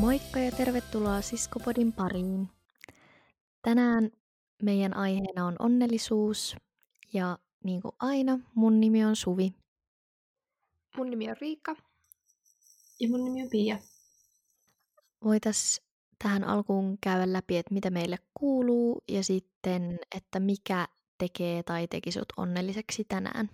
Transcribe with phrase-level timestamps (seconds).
[0.00, 2.48] Moikka ja tervetuloa Siskopodin pariin.
[3.62, 4.10] Tänään
[4.62, 6.56] meidän aiheena on onnellisuus
[7.12, 9.54] ja niin kuin aina mun nimi on Suvi.
[10.96, 11.76] Mun nimi on Riikka.
[13.00, 13.78] Ja mun nimi on Pia.
[15.24, 15.82] Voitais
[16.22, 20.88] tähän alkuun käydä läpi, että mitä meille kuuluu ja sitten, että mikä
[21.18, 23.50] tekee tai teki sut onnelliseksi tänään.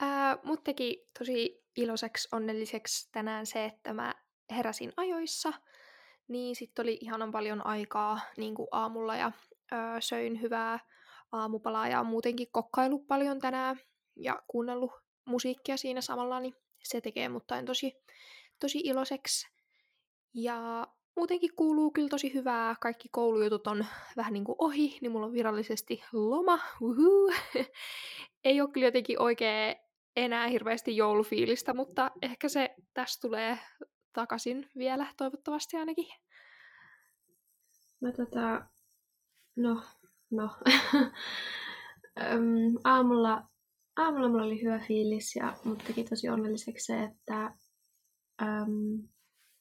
[0.00, 4.14] Ää, mut teki tosi iloiseksi, onnelliseksi tänään se, että mä
[4.50, 5.52] heräsin ajoissa.
[6.28, 9.32] Niin sitten oli ihanan paljon aikaa niin kuin aamulla ja
[9.72, 10.78] ö, söin hyvää
[11.32, 13.80] aamupalaa ja muutenkin kokkailu paljon tänään
[14.16, 14.92] ja kuunnellut
[15.24, 17.92] musiikkia siinä samalla, niin se tekee mut tain tosi,
[18.60, 19.48] tosi iloiseksi.
[20.34, 22.76] Ja muutenkin kuuluu kyllä tosi hyvää.
[22.80, 26.58] Kaikki koulujutut on vähän niin kuin ohi, niin mulla on virallisesti loma.
[26.80, 27.32] Uhu.
[28.44, 29.76] Ei ole kyllä jotenkin oikein
[30.24, 33.58] enää hirveästi joulufiilistä, mutta ehkä se tässä tulee
[34.12, 36.06] takaisin vielä, toivottavasti ainakin.
[38.00, 38.66] Mä tota,
[39.56, 39.82] no,
[40.30, 40.50] no.
[42.84, 43.48] Aamulla,
[43.96, 47.54] aamulla mulla oli hyvä fiilis ja mut teki tosi onnelliseksi se, että
[48.42, 49.08] öm,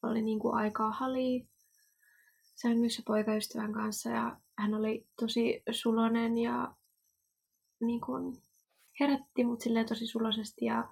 [0.04, 1.48] oli niinku aikaa hali
[2.56, 6.76] sängyssä poikaystävän kanssa ja hän oli tosi sulonen ja
[7.82, 8.42] niin kuin,
[9.00, 10.88] herätti mut tosi suloisesti ja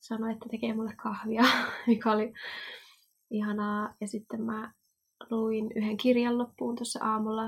[0.00, 1.42] sanoi, että tekee mulle kahvia,
[1.86, 2.32] mikä oli
[3.30, 3.94] ihanaa.
[4.00, 4.72] Ja sitten mä
[5.30, 7.44] luin yhden kirjan loppuun tuossa aamulla.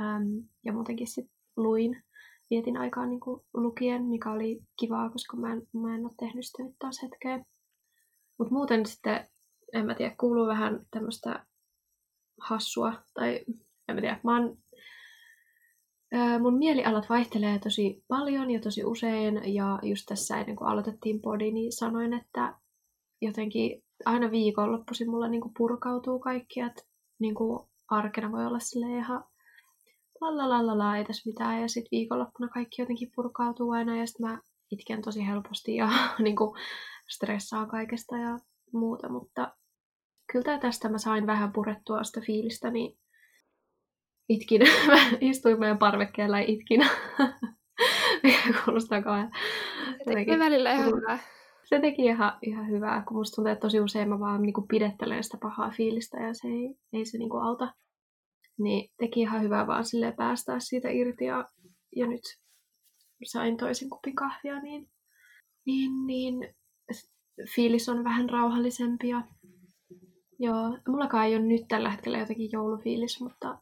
[0.00, 2.02] Äm, ja muutenkin sitten luin.
[2.50, 3.20] Vietin aikaa niin
[3.54, 7.44] lukien, mikä oli kivaa, koska mä en, mä en ole tehnyt sitä nyt taas hetkeä.
[8.38, 9.28] Mutta muuten sitten,
[9.72, 11.46] en mä tiedä, kuuluu vähän tämmöistä
[12.40, 12.92] hassua.
[13.14, 13.44] Tai
[13.88, 14.58] en mä tiedä, mä oon
[16.40, 21.52] mun mielialat vaihtelee tosi paljon ja tosi usein, ja just tässä ennen kuin aloitettiin podi,
[21.52, 22.54] niin sanoin, että
[23.20, 26.82] jotenkin aina viikonloppuisin mulla niin kuin purkautuu kaikki, että
[27.34, 29.24] kuin arkena voi olla sille ihan
[30.78, 34.40] la ei tässä mitään, ja sitten viikonloppuna kaikki jotenkin purkautuu aina, ja sitten mä
[34.70, 35.88] itken tosi helposti ja
[36.24, 36.60] niin kuin
[37.08, 38.38] stressaa kaikesta ja
[38.72, 39.56] muuta, mutta
[40.32, 42.98] kyllä tästä mä sain vähän purettua sitä fiilistä, niin
[44.28, 44.62] itkin.
[44.86, 46.80] Mä istuin meidän parvekkeella ja itkin.
[48.22, 49.32] Mikä kuulostaa kauan.
[50.04, 51.18] Se teki välillä ihan hyvää.
[51.64, 55.24] Se teki ihan, ihan hyvää, kun musta tuntuu, että tosi usein mä vaan niin pidettelen
[55.24, 57.74] sitä pahaa fiilistä ja se ei, ei se niin kuin auta.
[58.58, 61.48] Niin teki ihan hyvää vaan sille päästää siitä irti ja,
[61.96, 62.22] ja nyt
[63.24, 64.88] sain toisen kupin kahvia, niin,
[65.66, 66.54] niin, niin
[67.54, 69.22] fiilis on vähän rauhallisempi ja
[70.38, 73.58] Joo, mullakaan ei ole nyt tällä hetkellä jotenkin joulufiilis, mutta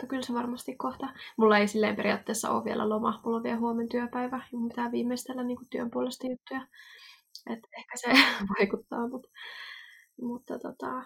[0.00, 1.08] mutta kyllä se varmasti kohta.
[1.36, 4.92] Mulla ei silleen periaatteessa ole vielä loma, mulla on vielä huomenna työpäivä ja mun pitää
[4.92, 6.66] viimeistellä niin työn puolesta juttuja.
[7.50, 8.08] Et ehkä se
[8.58, 9.28] vaikuttaa, mutta,
[10.20, 11.04] mutta tota,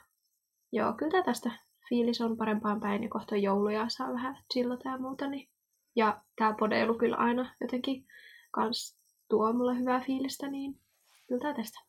[0.72, 1.50] joo, kyllä tästä
[1.88, 5.28] fiilis on parempaan päin ja kohta jouluja saa vähän chillata ja muuta.
[5.28, 5.48] Niin.
[5.96, 8.06] Ja tää podeilu kyllä aina jotenkin
[8.50, 10.80] kans tuo mulle hyvää fiilistä, niin
[11.28, 11.80] kyllä tää tästä.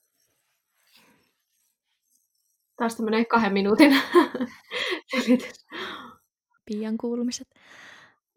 [2.78, 3.92] Taas tämmönen kahden minuutin
[5.12, 5.66] selitys.
[6.66, 7.48] Pian kuulumiset.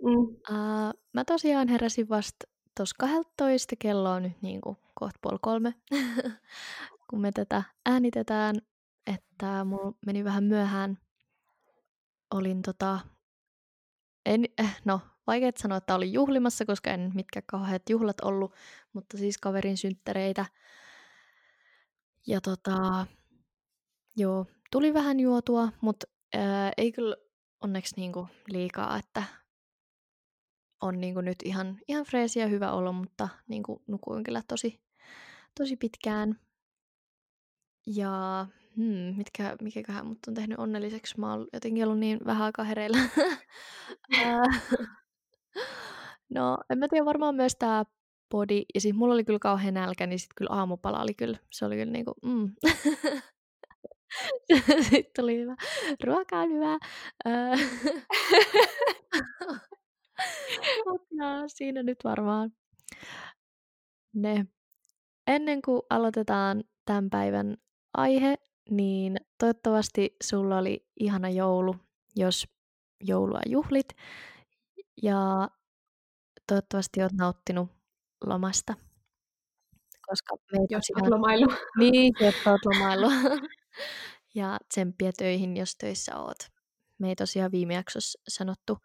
[0.02, 0.18] Mm.
[0.18, 5.74] Uh, mä tosiaan heräsin vasta tuossa 12, kello on nyt niin kuin kohta puoli kolme,
[7.10, 8.56] kun me tätä äänitetään,
[9.06, 10.98] että mulla meni vähän myöhään.
[12.34, 12.98] Olin tota,
[14.26, 18.54] en, eh, no vaikea sanoa, että olin juhlimassa, koska en mitkä kauheat juhlat ollut,
[18.92, 20.46] mutta siis kaverin synttäreitä.
[22.26, 23.06] Ja tota,
[24.16, 27.16] joo, tuli vähän juotua, mutta ää, ei kyllä
[27.60, 29.22] onneksi niinku liikaa, että
[30.82, 34.80] on niinku nyt ihan, ihan freesi ja hyvä olo, mutta niinku nukuin kyllä tosi,
[35.58, 36.40] tosi pitkään.
[37.86, 38.46] Ja
[38.76, 41.20] hmm, mitkä, mikäköhän mut on tehnyt onnelliseksi.
[41.20, 42.98] Mä oon jotenkin ollut niin vähän aikaa hereillä.
[46.34, 47.84] no, en mä tiedä, varmaan myös tää
[48.28, 48.64] podi.
[48.74, 51.76] Ja siis mulla oli kyllä kauhean nälkä, niin sit kyllä aamupala oli kyllä, se oli
[51.76, 52.52] kyllä niinku, mm.
[54.90, 55.56] Sitten tuli hyvä.
[56.04, 56.78] Ruoka on hyvä.
[60.86, 62.52] Mutta siinä nyt varmaan
[64.14, 64.46] ne.
[65.26, 67.56] Ennen kuin aloitetaan tämän päivän
[67.94, 68.34] aihe,
[68.70, 71.74] niin toivottavasti sulla oli ihana joulu,
[72.16, 72.48] jos
[73.00, 73.88] joulua juhlit.
[75.02, 75.50] Ja
[76.46, 77.68] toivottavasti olet nauttinut
[78.26, 78.74] lomasta.
[80.08, 81.46] Koska meitä jos olet lomailu.
[81.78, 83.10] Niin, jos olet lomailu.
[84.34, 86.38] ja tsemppiä töihin, jos töissä oot.
[86.98, 88.78] Me ei tosiaan viime jaksossa sanottu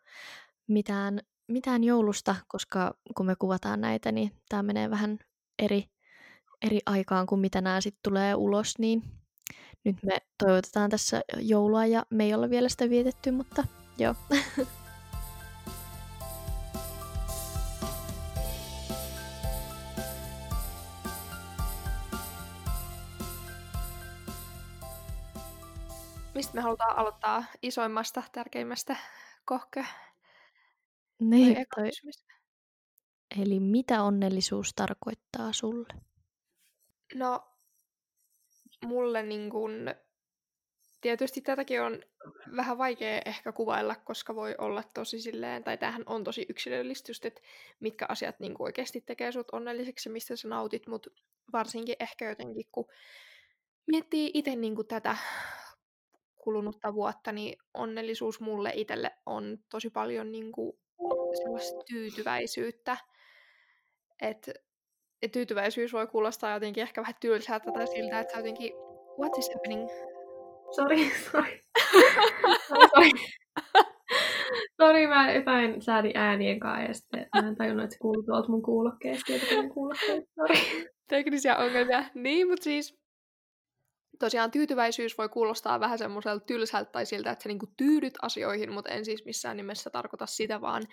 [0.68, 5.20] mitään, mitään joulusta, koska kun me kuvataan näitä, niin tämä menee vähän
[5.60, 5.86] eri,
[6.66, 9.04] eri aikaan kuin mitä nämä sitten tulee ulos, niin
[9.84, 13.64] nyt me toivotetaan tässä joulua ja me ei olla vielä sitä vietetty, mutta
[13.98, 14.16] joo.
[26.36, 28.96] Mistä me halutaan aloittaa isoimmasta, tärkeimmästä
[29.46, 29.86] kohke?
[31.20, 31.90] Niin, toi...
[33.42, 35.88] Eli mitä onnellisuus tarkoittaa sulle?
[37.16, 37.48] No,
[38.86, 39.72] mulle niin kun,
[41.02, 42.04] tietysti tätäkin on
[42.56, 47.26] vähän vaikea ehkä kuvailla, koska voi olla tosi silleen, tai tämähän on tosi yksilöllistä just,
[47.26, 47.42] että
[47.80, 51.10] mitkä asiat niin oikeasti tekee sut onnelliseksi ja mistä sä nautit, mutta
[51.54, 52.86] varsinkin ehkä jotenkin, kun
[53.88, 55.18] miettii itse niin tätä
[56.44, 60.74] kulunutta vuotta, niin onnellisuus mulle itselle on tosi paljon niin kuin
[61.44, 62.98] sellaista tyytyväisyyttä.
[64.22, 64.52] Että
[65.22, 68.74] et tyytyväisyys voi kuulostaa jotenkin ehkä vähän tylsältä tai siltä, että jotenkin,
[69.20, 69.90] what is happening?
[70.76, 70.98] Sorry,
[71.32, 71.60] sorry.
[72.70, 73.10] sorry.
[74.82, 78.50] Sori, mä jotain säädin äänien kanssa ja sitten mä en tajunnut, että se kuuluu tuolta
[78.50, 79.34] mun kuulokkeesta.
[81.10, 82.04] Teknisiä ongelmia.
[82.16, 83.03] Niin, mutta siis
[84.26, 88.90] tosiaan tyytyväisyys voi kuulostaa vähän semmoiselta tylsältä tai siltä, että sä niinku tyydyt asioihin, mutta
[88.90, 90.84] en siis missään nimessä tarkoita sitä, vaan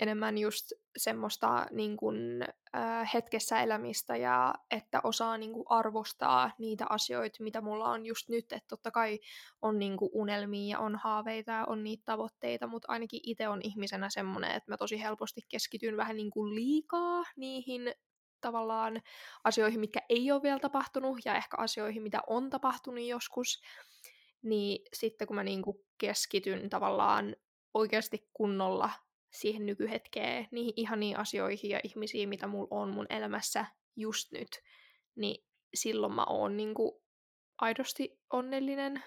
[0.00, 2.44] enemmän just semmoista niin kuin,
[2.76, 8.28] äh, hetkessä elämistä ja että osaa niin kuin, arvostaa niitä asioita, mitä mulla on just
[8.28, 8.52] nyt.
[8.52, 9.20] Että totta kai
[9.62, 13.60] on niin kuin, unelmia ja on haaveita ja on niitä tavoitteita, mutta ainakin itse on
[13.62, 17.94] ihmisenä semmoinen, että mä tosi helposti keskityn vähän niin kuin, liikaa niihin
[18.42, 19.02] tavallaan
[19.44, 23.62] asioihin, mitkä ei ole vielä tapahtunut, ja ehkä asioihin, mitä on tapahtunut joskus,
[24.42, 27.36] niin sitten kun mä niin kuin keskityn tavallaan
[27.74, 28.90] oikeasti kunnolla
[29.30, 33.66] siihen nykyhetkeen, niihin ihaniin asioihin ja ihmisiin, mitä mulla on mun elämässä
[33.96, 34.48] just nyt,
[35.14, 36.92] niin silloin mä oon niin kuin
[37.58, 39.02] aidosti onnellinen.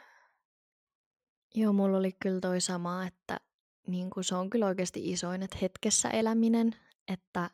[1.55, 3.39] Joo, mulla oli kyllä toi sama, että
[3.87, 6.75] niin kuin se on kyllä oikeasti isoin, että hetkessä eläminen,
[7.07, 7.49] että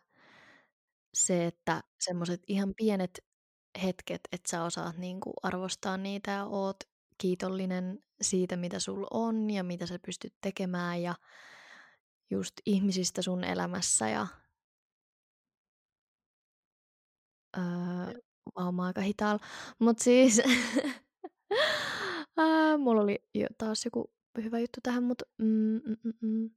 [1.14, 3.26] se, että semmoiset ihan pienet
[3.84, 6.78] hetket, että sä osaat niinku arvostaa niitä ja oot
[7.18, 11.16] kiitollinen siitä, mitä sulla on ja mitä sä pystyt tekemään ja
[12.30, 14.28] just ihmisistä sun elämässä ja
[17.58, 18.22] öö,
[18.72, 19.46] mä aika hitaalla.
[19.80, 20.42] Mut siis
[22.84, 24.14] mulla oli jo taas joku
[24.44, 26.50] hyvä juttu tähän, mutta mm, mm, mm, mm.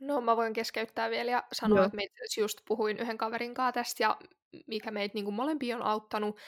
[0.00, 1.86] No mä voin keskeyttää vielä ja sanoa, Joo.
[1.86, 4.18] että meitä just puhuin yhden kaverin kanssa tästä ja
[4.66, 6.38] mikä meitä niin molempia on auttanut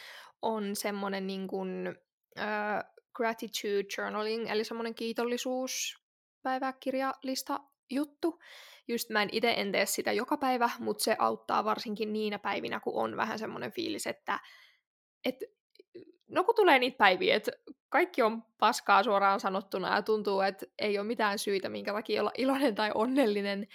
[0.42, 1.94] on semmoinen niin kuin,
[2.38, 7.60] uh, gratitude journaling, eli semmoinen kiitollisuuspäiväkirjalista
[7.90, 8.40] juttu.
[8.88, 12.80] Just mä en itse en tee sitä joka päivä, mutta se auttaa varsinkin niinä päivinä,
[12.80, 14.40] kun on vähän semmoinen fiilis, että
[15.24, 15.36] et
[16.32, 17.52] no kun tulee niitä päiviä, että
[17.88, 22.32] kaikki on paskaa suoraan sanottuna ja tuntuu, että ei ole mitään syytä, minkä takia olla
[22.38, 23.66] iloinen tai onnellinen,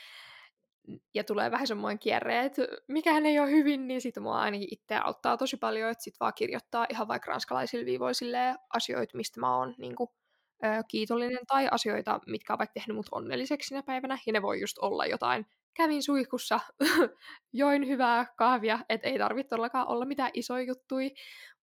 [1.13, 4.95] ja tulee vähän semmoinen kierre, että mikään ei ole hyvin, niin sitten mua ainakin itse
[4.95, 9.75] auttaa tosi paljon, että sitten vaan kirjoittaa ihan vaikka ranskalaisille viivoisille asioita, mistä mä oon
[9.77, 10.09] niin kuin,
[10.87, 15.05] kiitollinen, tai asioita, mitkä vaikka tehnyt mut onnelliseksi sinä päivänä, ja ne voi just olla
[15.05, 15.45] jotain
[15.77, 16.59] kävin suihkussa,
[17.53, 21.09] join hyvää kahvia, että ei tarvitse todellakaan olla mitään isoja juttuja,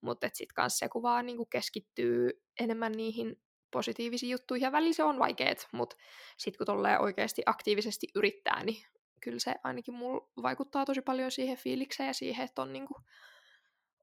[0.00, 2.30] mutta sitten kanssa se kuvaa niin keskittyy
[2.60, 3.36] enemmän niihin
[3.72, 5.96] positiivisiin juttuihin, ja välillä se on vaikeet, mutta
[6.38, 8.84] sitten kun tolleen oikeasti aktiivisesti yrittää, niin
[9.20, 13.04] kyllä se ainakin mulla vaikuttaa tosi paljon siihen fiilikseen ja siihen, että on niin kuin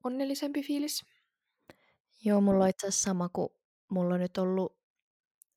[0.04, 1.06] onnellisempi fiilis.
[2.24, 3.50] Joo, mulla on itse sama, kun
[3.90, 4.81] mulla on nyt ollut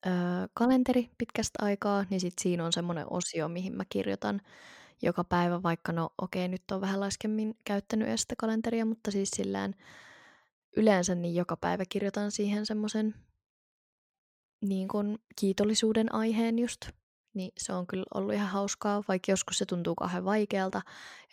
[0.06, 0.10] ö,
[0.54, 4.40] kalenteri pitkästä aikaa, niin sit siinä on semmoinen osio, mihin mä kirjoitan
[5.02, 9.30] joka päivä, vaikka no okei, nyt on vähän laskemmin käyttänyt edes sitä kalenteria, mutta siis
[9.30, 9.74] sillään
[10.76, 13.14] yleensä niin joka päivä kirjoitan siihen semmoisen
[14.60, 16.80] niin kuin kiitollisuuden aiheen just.
[17.34, 20.82] Niin se on kyllä ollut ihan hauskaa, vaikka joskus se tuntuu kauhean vaikealta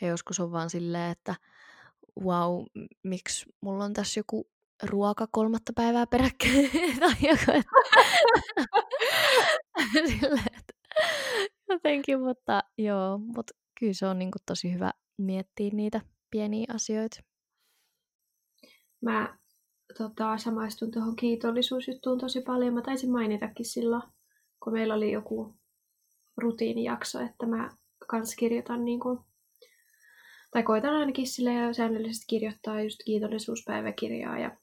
[0.02, 1.36] ja joskus on vaan silleen, että
[2.22, 2.64] wow,
[3.04, 4.48] miksi mulla on tässä joku
[4.84, 7.52] ruoka kolmatta päivää peräkkäin tai joku.
[10.58, 10.74] Että
[11.70, 16.02] jotenkin, mutta joo, mutta kyllä se on niin kuin tosi hyvä miettiä niitä
[16.32, 17.20] pieniä asioita.
[19.02, 19.38] Mä
[19.98, 22.74] tota, samaistun tuohon kiitollisuusjuttuun tosi paljon.
[22.74, 24.04] Mä taisin mainitakin silloin,
[24.64, 25.56] kun meillä oli joku
[26.38, 27.70] rutiinijakso, että mä
[28.08, 29.20] kans kirjoitan niin kuin,
[30.52, 34.58] tai koitan ainakin sille säännöllisesti kirjoittaa just kiitollisuuspäiväkirjaa ja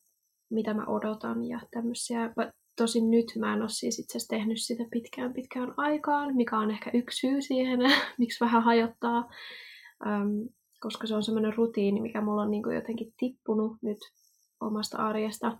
[0.50, 2.32] mitä mä odotan ja tämmöisiä.
[2.76, 6.70] Tosin nyt mä en ole siis itse asiassa tehnyt sitä pitkään pitkään aikaan, mikä on
[6.70, 7.80] ehkä yksi syy siihen,
[8.18, 9.30] miksi vähän hajottaa,
[10.06, 10.28] ähm,
[10.80, 13.98] koska se on semmoinen rutiini, mikä mulla on niin kuin jotenkin tippunut nyt
[14.60, 15.58] omasta arjesta.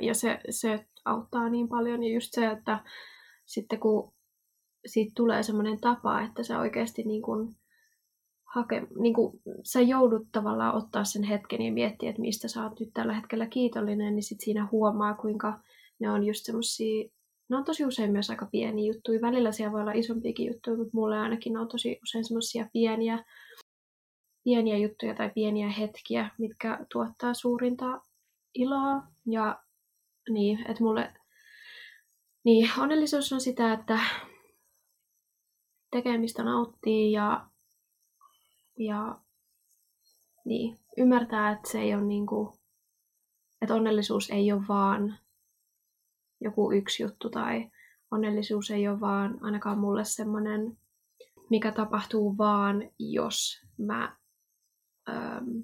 [0.00, 2.02] Ja se, se auttaa niin paljon.
[2.02, 2.84] Ja just se, että
[3.46, 4.12] sitten kun
[4.86, 7.56] siitä tulee semmoinen tapa, että sä oikeasti niin kuin
[8.48, 12.80] hake, niin kuin, sä joudut tavallaan ottaa sen hetken ja miettiä, että mistä sä oot
[12.80, 15.60] nyt tällä hetkellä kiitollinen, niin sit siinä huomaa, kuinka
[15.98, 17.08] ne on just semmosia,
[17.48, 19.20] ne on tosi usein myös aika pieniä juttuja.
[19.20, 23.24] Välillä siellä voi olla isompiakin juttuja, mutta mulle ainakin ne on tosi usein semmosia pieniä,
[24.44, 28.00] pieniä juttuja tai pieniä hetkiä, mitkä tuottaa suurinta
[28.54, 29.02] iloa.
[29.26, 29.62] Ja
[30.30, 31.14] niin, että mulle
[32.44, 33.98] niin, onnellisuus on sitä, että
[35.90, 37.46] tekemistä nauttii ja,
[38.78, 39.18] ja
[40.44, 42.58] niin, ymmärtää, että se ei ole niin kuin,
[43.62, 45.18] että onnellisuus ei ole vaan
[46.40, 47.70] joku yksi juttu tai
[48.10, 50.78] onnellisuus ei ole vaan ainakaan mulle semmoinen,
[51.50, 54.16] mikä tapahtuu vaan, jos mä,
[55.08, 55.62] äm,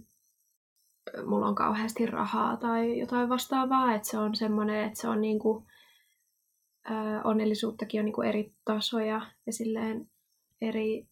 [1.26, 5.66] mulla on kauheasti rahaa tai jotain vastaavaa, että se on semmoinen, että se on niinku,
[6.84, 10.10] ää, onnellisuuttakin on niinku eri tasoja ja silleen
[10.60, 11.08] eri,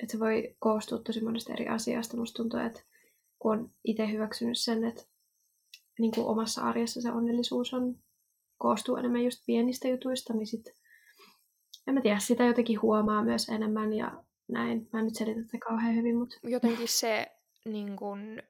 [0.00, 2.16] että se voi koostua tosi monesta eri asiasta.
[2.16, 2.82] Musta tuntuu, että
[3.38, 5.02] kun on itse hyväksynyt sen, että
[5.98, 7.96] niin kuin omassa arjessa se onnellisuus on,
[8.58, 10.64] koostuu enemmän just pienistä jutuista, niin sit,
[11.86, 14.88] en mä tiedä, sitä jotenkin huomaa myös enemmän ja näin.
[14.92, 16.36] Mä en nyt selitä sitä kauhean hyvin, mutta...
[16.42, 17.26] Jotenkin se,
[17.64, 18.42] niin kun,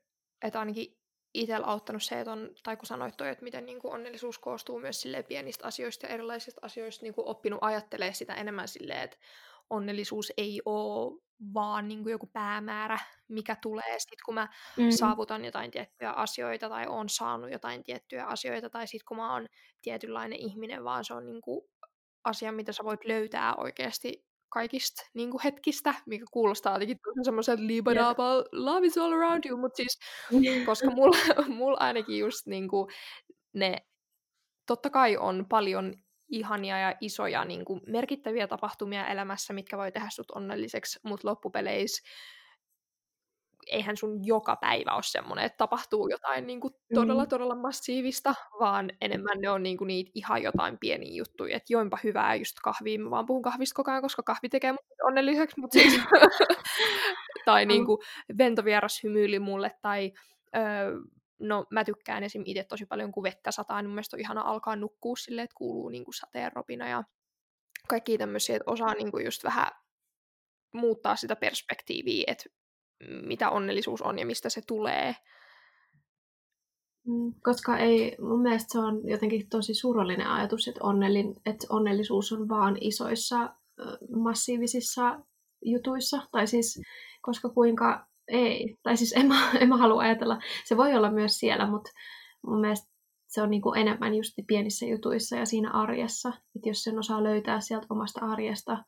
[0.43, 0.97] että ainakin
[1.35, 4.81] itsellä auttanut se, että on, tai kun sanoit toi, että miten niin kuin onnellisuus koostuu
[4.81, 9.17] myös pienistä asioista ja erilaisista asioista, niin kuin oppinut ajattelee sitä enemmän silleen, että
[9.71, 11.21] onnellisuus ei ole
[11.55, 14.91] vaan niin kuin joku päämäärä, mikä tulee sitten, kun mä mm.
[14.91, 19.47] saavutan jotain tiettyjä asioita tai on saanut jotain tiettyjä asioita tai sitten kun mä oon
[19.83, 21.69] tietynlainen ihminen, vaan se on niin kuin
[22.25, 28.33] asia, mitä sä voit löytää oikeasti kaikista niin kuin hetkistä, mikä kuulostaa jotenkin semmoisen liibadaaba,
[28.33, 28.45] yeah.
[28.53, 29.99] love is all around you, mutta siis,
[30.67, 31.17] koska mulla,
[31.49, 32.89] mulla ainakin just niin kuin
[33.53, 33.77] ne,
[34.67, 35.95] totta kai on paljon
[36.29, 42.03] ihania ja isoja niin kuin merkittäviä tapahtumia elämässä, mitkä voi tehdä sut onnelliseksi, mutta loppupeleissä
[43.67, 47.29] eihän sun joka päivä ole semmoinen, että tapahtuu jotain niin kuin todella, mm.
[47.29, 51.99] todella massiivista, vaan enemmän ne on niin kuin niitä ihan jotain pieniä juttuja, että joinpa
[52.05, 55.79] hyvää just kahvia, mä vaan puhun kahvista koko ajan, koska kahvi tekee mut onnelliseksi, mutta
[55.79, 56.01] siis...
[57.45, 57.99] tai niin kuin
[58.39, 60.13] ventovieras hymyili mulle, tai
[60.57, 60.93] öö,
[61.39, 62.43] no mä tykkään esim.
[62.45, 65.55] itse tosi paljon, kun vettä sataa, niin mun mielestä on ihana alkaa nukkua silleen, että
[65.57, 67.05] kuuluu niin kuin sateen ropina ja
[67.89, 69.73] kaikki tämmöisiä, että osaa niin kuin just vähän
[70.73, 72.45] muuttaa sitä perspektiiviä, että
[73.23, 75.15] mitä onnellisuus on ja mistä se tulee.
[77.07, 82.33] Mm, koska ei, mun mielestä se on jotenkin tosi surullinen ajatus, että, onnellin, että onnellisuus
[82.33, 83.55] on vaan isoissa
[84.17, 85.21] massiivisissa
[85.65, 86.23] jutuissa.
[86.33, 86.81] Tai siis,
[87.23, 88.77] koska kuinka ei.
[88.83, 90.39] Tai siis en mä, en mä halua ajatella.
[90.65, 91.91] Se voi olla myös siellä, mutta
[92.47, 96.29] mun mielestä se on niinku enemmän just pienissä jutuissa ja siinä arjessa.
[96.29, 98.85] Että jos sen osaa löytää sieltä omasta arjesta.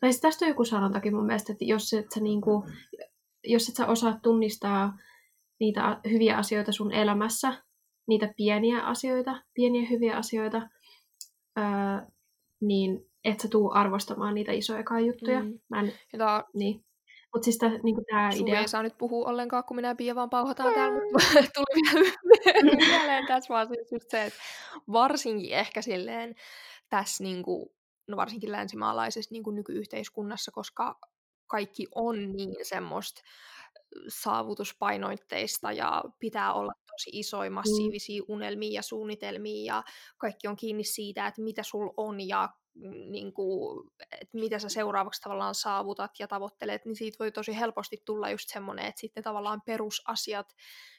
[0.00, 2.64] Tai siis tästä on joku sanontakin mun mielestä, että jos et sä, niinku,
[3.44, 4.98] jos et sä osaa tunnistaa
[5.60, 7.62] niitä hyviä asioita sun elämässä,
[8.08, 10.68] niitä pieniä asioita, pieniä hyviä asioita,
[11.58, 11.64] öö,
[12.60, 15.42] niin et sä tuu arvostamaan niitä isoja juttuja.
[15.42, 15.58] Mm.
[15.70, 16.84] Mä en, ja tää, niin.
[17.34, 18.04] Mutta siis tämä niinku
[18.36, 18.60] idea...
[18.60, 23.26] ei saa nyt puhua ollenkaan, kun minä ja Pia vaan pauhataan täällä, mutta tuli mieleen
[23.26, 24.38] tässä vaan siis just se, että
[24.92, 26.34] varsinkin ehkä silleen
[26.88, 27.72] tässä niinku,
[28.08, 30.98] no varsinkin länsimaalaisessa niinku nykyyhteiskunnassa, koska
[31.46, 33.22] kaikki on niin semmoista
[34.08, 37.54] saavutuspainoitteista ja pitää olla tosi isoja, mm.
[37.54, 39.82] massiivisia unelmia ja suunnitelmia ja
[40.18, 42.48] kaikki on kiinni siitä, että mitä sul on ja
[43.10, 48.02] niin kuin, että mitä sä seuraavaksi tavallaan saavutat ja tavoittelet, niin siitä voi tosi helposti
[48.06, 50.46] tulla just semmoinen, että sitten tavallaan perusasiat,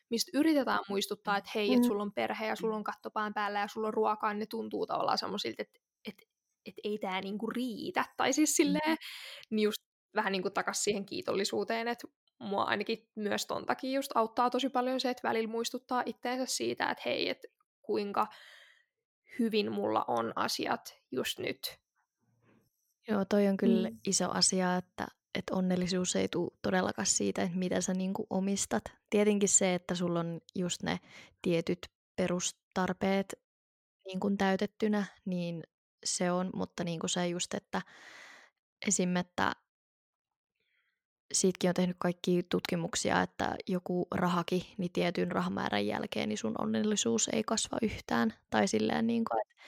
[0.09, 1.87] mistä yritetään muistuttaa, että hei, että mm.
[1.87, 4.87] sulla on perhe ja sulla on kattopään päällä ja sulla on ruokaa, niin ne tuntuu
[4.87, 6.23] tavallaan semmoisilta, että, että,
[6.65, 8.05] että ei tämä niinku riitä.
[8.17, 8.97] Tai siis silleen,
[9.49, 9.77] niin just
[10.15, 12.07] vähän niin kuin takas siihen kiitollisuuteen, että
[12.39, 16.89] mua ainakin myös ton takia just auttaa tosi paljon se, että välillä muistuttaa itteensä siitä,
[16.89, 17.47] että hei, että
[17.81, 18.27] kuinka
[19.39, 21.79] hyvin mulla on asiat just nyt.
[23.07, 23.97] Joo, toi on kyllä mm.
[24.07, 28.83] iso asia, että, että onnellisuus ei tule todellakaan siitä, että mitä sä niinku omistat.
[29.09, 30.99] Tietenkin se, että sulla on just ne
[31.41, 31.79] tietyt
[32.15, 33.33] perustarpeet
[34.05, 35.63] niin kuin täytettynä, niin
[36.05, 37.81] se on, mutta niin kuin se just, että
[38.87, 39.15] esim.
[39.15, 39.51] että
[41.33, 47.29] siitäkin on tehnyt kaikki tutkimuksia, että joku rahaki, niin tietyn rahamäärän jälkeen niin sun onnellisuus
[47.33, 48.33] ei kasva yhtään.
[48.49, 49.63] Tai silleen niin kuin, että,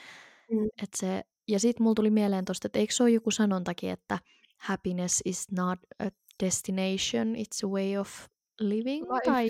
[0.51, 0.65] mm.
[0.65, 4.19] että se, ja sitten mulla tuli mieleen tosta, että eikö se ole joku sanontakin, että
[4.57, 6.09] happiness is not a
[6.43, 8.27] destination, it's a way of
[8.59, 9.03] living?
[9.03, 9.25] Life.
[9.25, 9.49] Tai,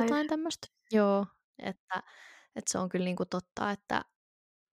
[0.00, 0.68] jotain tämmöistä.
[0.92, 1.26] Joo,
[1.58, 2.02] että,
[2.56, 4.04] että se on kyllä niinku totta, että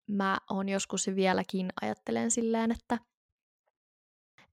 [0.07, 2.97] mä oon joskus vieläkin ajattelen silleen, että,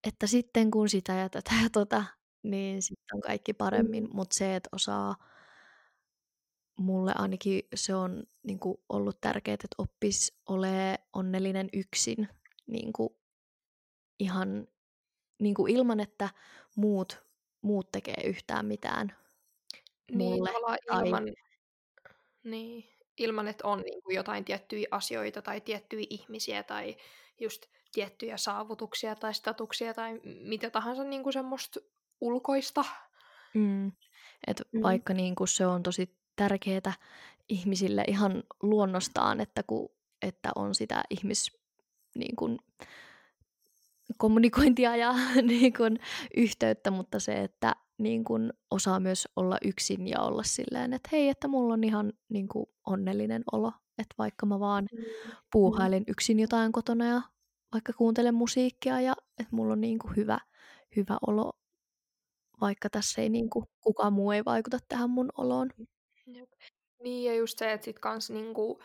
[0.09, 2.05] että sitten kun sitä ja tätä ja tota,
[2.43, 4.11] niin sitten on kaikki paremmin, mm.
[4.13, 5.15] mutta se, että osaa
[6.79, 12.29] mulle ainakin se on niin kuin, ollut tärkeää, että oppis ole onnellinen yksin
[12.67, 13.09] niin kuin,
[14.19, 14.69] ihan
[15.43, 16.29] niin kuin, ilman, että
[16.77, 17.23] muut,
[17.63, 19.17] muut tekee yhtään mitään
[20.13, 20.51] niin, mulle.
[20.89, 21.07] Tai...
[21.07, 21.25] ilman,
[22.45, 22.85] niin,
[23.19, 26.97] ilman, että on niin kuin, jotain tiettyjä asioita tai tiettyjä ihmisiä tai
[27.41, 31.81] just tiettyjä saavutuksia tai statuksia tai mitä tahansa niin kuin semmoista
[32.21, 32.85] ulkoista.
[33.55, 33.93] Mm.
[34.47, 34.83] Et mm.
[34.83, 36.93] Vaikka niin kuin se on tosi tärkeää
[37.49, 39.89] ihmisille ihan luonnostaan, että, kun,
[40.23, 41.59] että on sitä ihmis,
[42.15, 42.59] niin kuin,
[44.17, 45.99] kommunikointia ja niin kuin,
[46.37, 51.29] yhteyttä, mutta se, että niin kuin, osaa myös olla yksin ja olla silleen, että hei,
[51.29, 55.05] että mulla on ihan niin kuin, onnellinen olo, että vaikka mä vaan mm.
[55.53, 57.23] puuhailen yksin jotain kotona ja
[57.73, 60.39] vaikka kuuntelen musiikkia ja että mulla on niin kuin, hyvä,
[60.97, 61.53] hyvä olo,
[62.61, 65.71] vaikka tässä ei niin kuin, kukaan muu ei vaikuta tähän mun oloon.
[66.27, 66.53] Jep.
[67.03, 68.83] Niin ja just se, että sit kans niinku,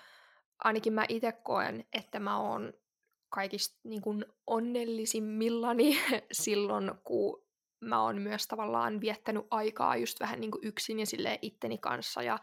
[0.63, 2.73] ainakin mä itse koen, että mä oon
[3.29, 4.15] kaikista niinku
[4.47, 5.97] onnellisimmillani
[6.31, 7.45] silloin, kun
[7.79, 12.39] mä oon myös tavallaan viettänyt aikaa just vähän niinku yksin ja sille itteni kanssa ja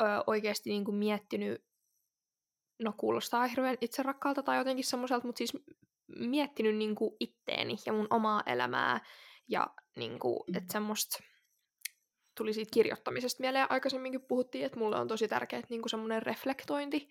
[0.00, 1.64] ö, oikeasti niinku miettinyt,
[2.78, 5.52] no kuulostaa hirveän itserakkaalta tai jotenkin semmoiselta, mutta siis
[6.08, 9.00] miettinyt niinku itteeni ja mun omaa elämää
[9.48, 9.66] ja
[9.96, 10.72] niinku, että mm.
[10.72, 11.22] semmoista
[12.36, 13.70] tuli siitä kirjoittamisesta mieleen.
[13.70, 17.08] Aikaisemminkin puhuttiin, että mulle on tosi tärkeää niin semmoinen reflektointi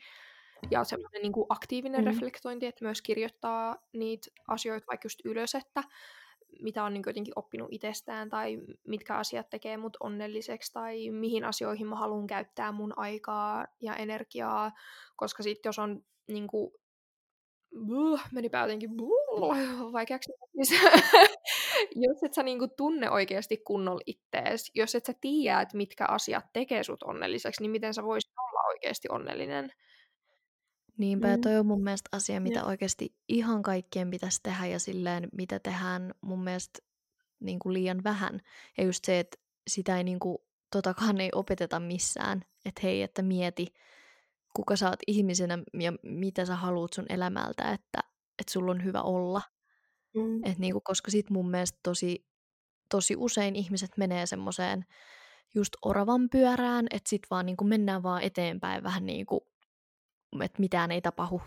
[0.72, 2.08] ja semmoinen niin kuin aktiivinen mm.
[2.08, 5.84] reflektointi, että myös kirjoittaa niitä asioita vaikka just ylös, että
[6.62, 11.88] mitä on niin jotenkin oppinut itsestään tai mitkä asiat tekee mut onnelliseksi tai mihin asioihin
[11.88, 14.72] mä haluan käyttää mun aikaa ja energiaa,
[15.16, 16.72] koska sitten jos on niin kuin,
[17.88, 18.90] buh, menipä jotenkin
[19.94, 20.32] vaikeaksi.
[21.96, 26.46] jos et sä niinku tunne oikeasti kunnolla ittees, jos et sä tiedä, että mitkä asiat
[26.54, 29.72] tekee sut onnelliseksi, niin miten sä voisit olla oikeasti onnellinen?
[30.98, 31.42] Niinpä, mm.
[31.42, 32.66] toi on mun mielestä asia, mitä ja.
[32.66, 36.80] oikeasti ihan kaikkien pitäisi tehdä ja silleen, mitä tehdään mun mielestä
[37.40, 38.42] niin kuin liian vähän.
[38.78, 40.38] Ja just se, että sitä ei niin kuin,
[40.72, 42.46] totakaan ei opeteta missään.
[42.66, 43.68] Että hei, että mieti,
[44.56, 48.00] kuka sä oot ihmisenä ja mitä sä haluat sun elämältä, että,
[48.40, 49.42] että sulla on hyvä olla.
[50.16, 50.46] Mm.
[50.46, 52.26] Et niinku, koska sit mun mielestä tosi,
[52.90, 54.86] tosi usein ihmiset menee semmoiseen
[55.56, 59.42] just oravan pyörään, että sit vaan niinku mennään vaan eteenpäin vähän niin kuin,
[60.42, 61.42] että mitään ei tapahdu.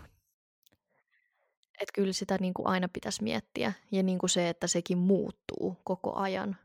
[1.81, 3.73] Että kyllä sitä niinku aina pitäisi miettiä.
[3.91, 6.57] Ja niinku se, että sekin muuttuu koko ajan.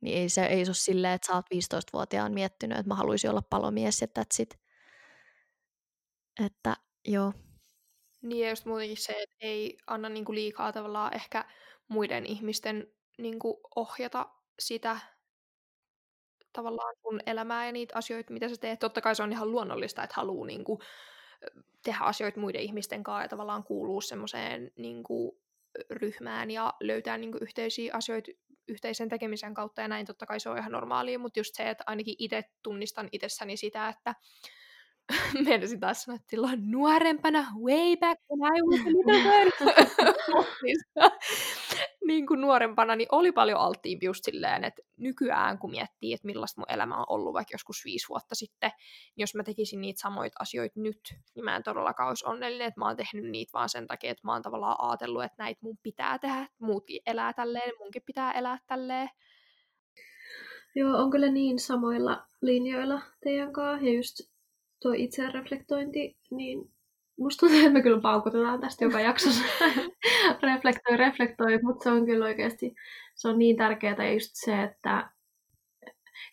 [0.00, 3.30] Niin ei se, ei se ole silleen, että sä oot 15-vuotiaan miettinyt, että mä haluaisin
[3.30, 4.58] olla palomies ja that's it.
[6.44, 6.76] Että
[7.08, 7.32] joo.
[8.22, 11.44] Niin ja just muutenkin se, että ei anna niinku liikaa tavallaan ehkä
[11.88, 12.86] muiden ihmisten
[13.18, 14.98] niinku ohjata sitä
[16.52, 18.78] tavallaan sun elämää ja niitä asioita, mitä sä teet.
[18.78, 20.82] Totta kai se on ihan luonnollista, että haluaa niinku
[21.84, 25.38] tehdä asioita muiden ihmisten kanssa ja tavallaan kuuluu semmoiseen niinku
[25.90, 28.30] ryhmään ja löytää niinku yhteisiä asioita
[28.68, 31.84] yhteisen tekemisen kautta ja näin totta kai se on ihan normaalia, mutta just se, että
[31.86, 34.14] ainakin itse tunnistan itsessäni sitä, että
[35.46, 39.50] Meinasin taas sanoa, että silloin nuorempana, way back when I was a little girl.
[42.06, 46.60] niin kuin nuorempana, niin oli paljon alttiimpi just silleen, että nykyään kun miettii, että millaista
[46.60, 48.70] mun elämä on ollut vaikka joskus viisi vuotta sitten,
[49.16, 51.00] niin jos mä tekisin niitä samoita asioita nyt,
[51.34, 54.26] niin mä en todellakaan olisi onnellinen, että mä oon tehnyt niitä vaan sen takia, että
[54.26, 58.58] mä oon tavallaan ajatellut, että näitä mun pitää tehdä, muutkin elää tälleen, munkin pitää elää
[58.66, 59.08] tälleen.
[60.74, 64.20] Joo, on kyllä niin samoilla linjoilla teidän kanssa, ja just
[64.82, 66.71] tuo itsereflektointi, niin
[67.18, 69.44] musta tuntuu, että me kyllä paukutetaan tästä joka jaksossa.
[70.42, 72.74] reflektoi, reflektoi, mutta se on kyllä oikeasti,
[73.14, 75.10] se on niin tärkeää ja just se, että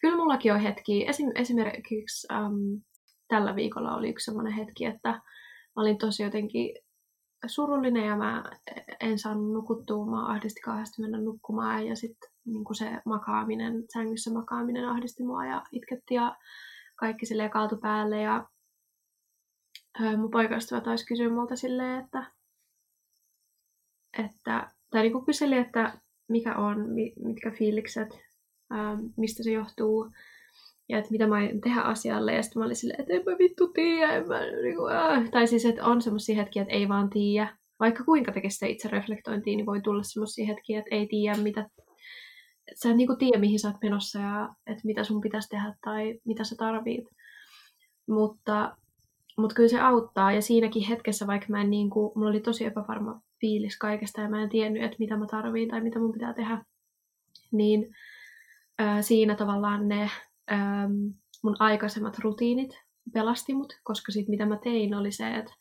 [0.01, 2.81] kyllä mullakin on hetki, esim, esimerkiksi um,
[3.27, 6.75] tällä viikolla oli yksi sellainen hetki, että mä olin tosi jotenkin
[7.47, 8.43] surullinen ja mä
[8.99, 14.89] en saanut nukuttua, mä ahdisti kauheasti mennä nukkumaan ja sitten niin se makaaminen, sängyssä makaaminen
[14.89, 16.35] ahdisti mua ja itketti ja
[16.95, 18.47] kaikki sille kaatu päälle ja
[20.01, 22.31] ää, mun poikaystävä taisi kysyä multa silleen, että,
[24.19, 25.93] että tai niin kyseli, että
[26.27, 26.85] mikä on,
[27.23, 28.09] mitkä fiilikset,
[29.17, 30.11] mistä se johtuu
[30.89, 32.33] ja että mitä mä aion tehdä asialle.
[32.33, 34.13] Ja sitten mä olin silleen, että en mä vittu tiedä.
[34.13, 35.29] En mä, niin kuin, äh.
[35.29, 37.57] Tai siis, että on semmoisia hetkiä, että ei vaan tiedä.
[37.79, 41.69] Vaikka kuinka tekee sitä itse reflektointia, niin voi tulla semmoisia hetkiä, että ei tiedä, mitä
[42.75, 46.19] sä et niinku tiedä, mihin sä oot menossa ja että mitä sun pitäisi tehdä tai
[46.25, 47.05] mitä sä tarvit.
[48.07, 48.77] Mutta,
[49.39, 53.21] mutta kyllä se auttaa ja siinäkin hetkessä, vaikka mä en niinku, mulla oli tosi epävarma
[53.41, 56.65] fiilis kaikesta ja mä en tiennyt, että mitä mä tarviin tai mitä mun pitää tehdä,
[57.51, 57.95] niin
[58.79, 60.09] ää, siinä tavallaan ne
[60.47, 60.89] ää,
[61.43, 62.71] mun aikaisemmat rutiinit
[63.13, 65.53] pelasti mut, koska sit mitä mä tein oli se, että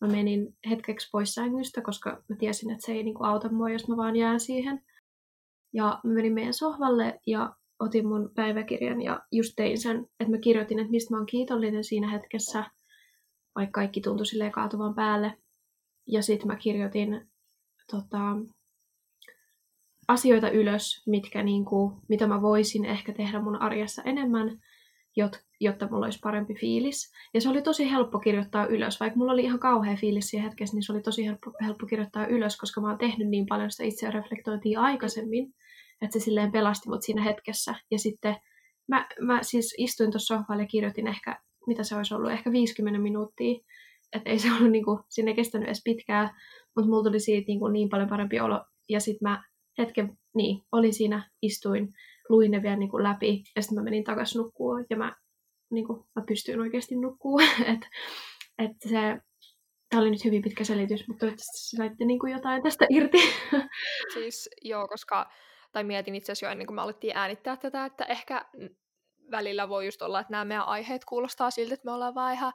[0.00, 3.88] mä menin hetkeksi pois sängystä, koska mä tiesin, että se ei niinku auta mua, jos
[3.88, 4.82] mä vaan jään siihen.
[5.72, 10.38] Ja mä menin meidän sohvalle ja otin mun päiväkirjan ja just tein sen, että mä
[10.38, 12.64] kirjoitin, että mistä mä oon kiitollinen siinä hetkessä,
[13.54, 15.38] vaikka kaikki tuntui silleen kaatuvan päälle.
[16.06, 17.30] Ja sitten mä kirjoitin
[17.90, 18.18] tota,
[20.08, 24.60] asioita ylös, mitkä, niin kuin, mitä mä voisin ehkä tehdä mun arjessa enemmän,
[25.60, 27.12] jotta mulla olisi parempi fiilis.
[27.34, 29.00] Ja se oli tosi helppo kirjoittaa ylös.
[29.00, 32.26] Vaikka mulla oli ihan kauhea fiilis siinä hetkessä, niin se oli tosi helppo, helppo kirjoittaa
[32.26, 35.54] ylös, koska mä oon tehnyt niin paljon sitä itseä reflektointia aikaisemmin,
[36.02, 37.74] että se silleen pelasti mut siinä hetkessä.
[37.90, 38.36] Ja sitten
[38.88, 43.00] mä, mä siis istuin tuossa sohvalla ja kirjoitin ehkä, mitä se olisi ollut, ehkä 50
[43.00, 43.60] minuuttia.
[44.12, 46.30] Että ei se ollut niinku, sinne kestänyt edes pitkään,
[46.76, 48.64] mutta mulla tuli siitä niinku niin paljon parempi olo.
[48.88, 49.44] Ja sitten mä
[49.78, 51.88] hetken, niin, olin siinä, istuin,
[52.28, 55.16] luin ne vielä niinku läpi ja sitten mä menin takaisin nukkua ja mä,
[55.70, 57.40] niinku, mä pystyin oikeasti nukkuu.
[57.74, 57.88] että
[58.58, 59.18] et se,
[59.92, 63.18] Tämä oli nyt hyvin pitkä selitys, mutta toivottavasti saitte niin kuin jotain tästä irti.
[64.14, 65.30] Siis joo, koska
[65.72, 68.44] tai mietin itse asiassa jo ennen kuin me alettiin äänittää tätä, että ehkä
[69.32, 72.52] välillä voi just olla, että nämä meidän aiheet kuulostaa siltä, että me ollaan vaan ihan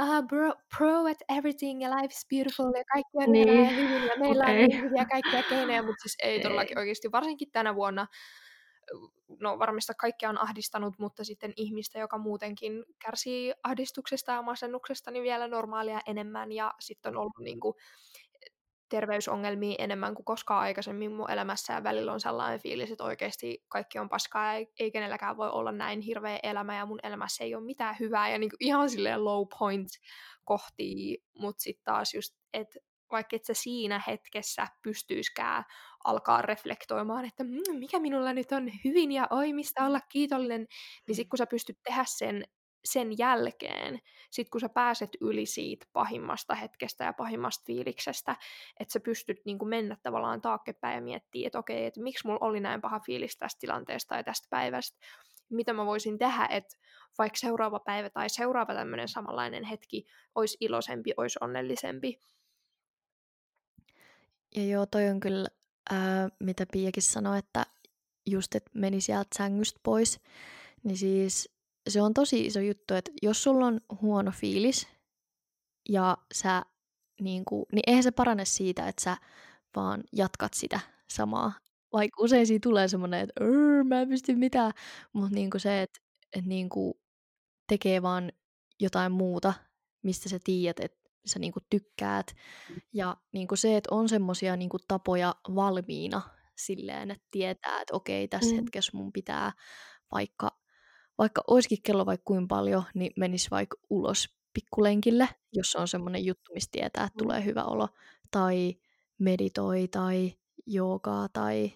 [0.00, 3.76] uh, bro, pro at everything ja life is beautiful ja kaikki on niin.
[3.76, 4.62] hyvin ja meillä okay.
[4.62, 8.06] on niin hyviä kaikkia keinoja, mutta siis ei todellakin oikeasti, varsinkin tänä vuonna,
[9.40, 15.22] no varmista kaikkia on ahdistanut, mutta sitten ihmistä, joka muutenkin kärsii ahdistuksesta ja masennuksesta, niin
[15.22, 17.74] vielä normaalia enemmän ja sitten on ollut niin kuin,
[18.92, 23.98] terveysongelmia enemmän kuin koskaan aikaisemmin mun elämässä ja välillä on sellainen fiilis, että oikeasti kaikki
[23.98, 27.64] on paskaa ja ei kenelläkään voi olla näin hirveä elämä ja mun elämässä ei ole
[27.64, 29.88] mitään hyvää ja niin ihan silleen low point
[30.44, 32.78] kohti, mutta sitten taas just, että
[33.10, 35.64] vaikka et sä siinä hetkessä pystyiskään
[36.04, 40.66] alkaa reflektoimaan, että mmm, mikä minulla nyt on hyvin ja oi, mistä olla kiitollinen,
[41.08, 42.44] niin sitten kun sä pystyt tehdä sen
[42.84, 48.36] sen jälkeen, sit kun sä pääset yli siitä pahimmasta hetkestä ja pahimmasta fiiliksestä,
[48.80, 52.46] että sä pystyt niin kuin mennä tavallaan taakkepäin ja miettiä, että okei, että miksi mulla
[52.46, 54.98] oli näin paha fiilis tästä tilanteesta ja tästä päivästä,
[55.50, 56.76] mitä mä voisin tehdä, että
[57.18, 62.20] vaikka seuraava päivä tai seuraava tämmöinen samanlainen hetki olisi iloisempi, olisi onnellisempi.
[64.56, 65.48] Ja joo, toi on kyllä,
[65.90, 67.66] ää, mitä Piakin sanoi, että
[68.26, 70.20] just, että meni sieltä sängystä pois,
[70.84, 71.51] niin siis
[71.88, 74.88] se on tosi iso juttu, että jos sulla on huono fiilis
[75.88, 76.62] ja sä
[77.20, 79.16] niin, kuin, niin eihän se parane siitä, että sä
[79.76, 81.52] vaan jatkat sitä samaa.
[81.92, 83.44] Vaikka usein siinä tulee semmoinen, että
[83.84, 84.72] mä en pysty mitään,
[85.12, 86.00] mutta niin kuin se, että,
[86.36, 86.94] että niin kuin
[87.68, 88.32] tekee vaan
[88.80, 89.52] jotain muuta,
[90.02, 92.26] mistä sä tiedät, että sä niin kuin tykkäät.
[92.92, 96.22] Ja niin kuin se, että on semmoisia niin tapoja valmiina
[96.56, 98.56] silleen, että tietää, että okei, tässä mm.
[98.56, 99.52] hetkessä mun pitää
[100.12, 100.61] vaikka
[101.18, 106.52] vaikka olisikin kello vaikka kuin paljon, niin menisi vaikka ulos pikkulenkille, jos on semmoinen juttu,
[106.54, 107.88] mistä tietää, että tulee hyvä olo,
[108.30, 108.74] tai
[109.18, 110.32] meditoi, tai
[110.66, 111.72] joogaa, tai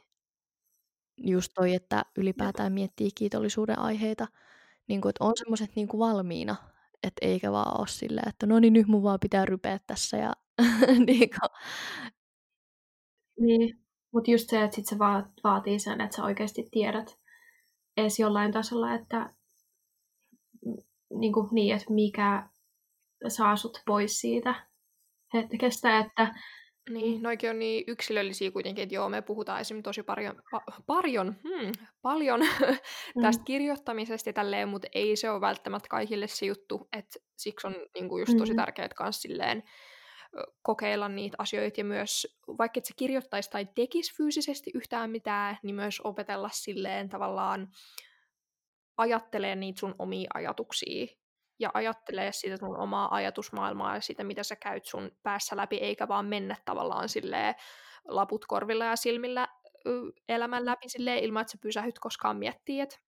[1.16, 4.26] just toi, että ylipäätään miettii kiitollisuuden aiheita,
[4.88, 6.56] niin kuin, että on semmoiset niin kuin valmiina,
[7.02, 10.32] että eikä vaan ole silleen, että no niin, nyt mun vaan pitää rypeä tässä, ja
[11.06, 11.50] niin kuin.
[13.40, 13.78] Niin,
[14.12, 14.98] mutta just se, että sit se
[15.44, 17.18] vaatii sen, että sä oikeasti tiedät,
[17.96, 19.30] edes jollain tasolla, että
[21.10, 22.48] niin, kuin niin että mikä
[23.28, 24.54] saa sut pois siitä
[25.34, 26.34] hetkestä, että
[26.90, 31.36] niin, noikin on niin yksilöllisiä kuitenkin, että joo, me puhutaan esimerkiksi tosi paljon, pa, paljon,
[31.48, 33.22] hmm, paljon mm.
[33.22, 37.74] tästä kirjoittamisesta ja tälleen, mutta ei se ole välttämättä kaikille se juttu, että siksi on
[37.94, 38.56] niin kuin just tosi mm.
[38.56, 39.62] tärkeää myös silleen
[40.62, 45.74] kokeilla niitä asioita ja myös, vaikka et se kirjoittaisi tai tekisi fyysisesti yhtään mitään, niin
[45.74, 47.68] myös opetella silleen tavallaan
[48.96, 51.06] ajattelee niitä sun omia ajatuksia
[51.58, 56.08] ja ajattelee sitä sun omaa ajatusmaailmaa ja sitä, mitä sä käyt sun päässä läpi, eikä
[56.08, 57.54] vaan mennä tavallaan silleen
[58.08, 59.48] laput korvilla ja silmillä
[60.28, 62.98] elämän läpi silleen, ilman, että sä pysähyt koskaan miettiä, että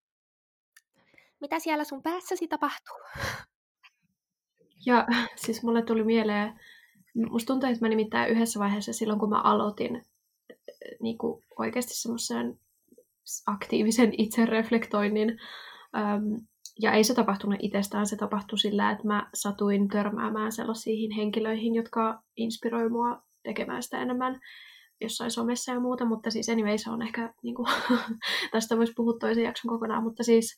[1.39, 2.97] mitä siellä sun päässäsi tapahtuu.
[4.85, 6.59] Ja siis mulle tuli mieleen,
[7.29, 10.05] musta tuntuu, että mä nimittäin yhdessä vaiheessa silloin, kun mä aloitin
[11.01, 12.59] niin kuin oikeasti semmoisen
[13.47, 15.39] aktiivisen itsereflektoinnin
[15.97, 16.47] Um,
[16.81, 22.21] ja ei se tapahtunut itsestään, se tapahtui sillä, että mä satuin törmäämään sellaisiin henkilöihin, jotka
[22.37, 24.39] inspiroi mua tekemään sitä enemmän.
[25.01, 27.67] jossain somessa ja muuta, mutta siis anyway, se on ehkä, niin kuin,
[28.51, 30.55] tästä voisi puhua toisen jakson kokonaan, mutta siis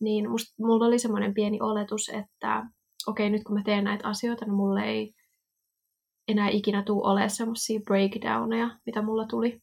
[0.00, 2.66] niin must, mulla oli semmoinen pieni oletus, että
[3.06, 5.14] okei, okay, nyt kun mä teen näitä asioita, niin mulle ei
[6.28, 9.60] enää ikinä tule olemaan semmoisia breakdowneja, mitä mulla tuli.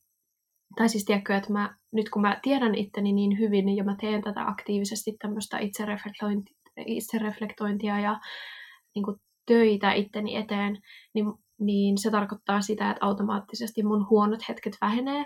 [0.76, 4.22] Tai siis tiedätkö, että mä, nyt kun mä tiedän itteni niin hyvin ja mä teen
[4.22, 8.20] tätä aktiivisesti tämmöistä itsereflektointia, itsereflektointia ja
[8.96, 10.82] niin kuin töitä itteni eteen,
[11.14, 11.26] niin,
[11.60, 15.26] niin se tarkoittaa sitä, että automaattisesti mun huonot hetket vähenee.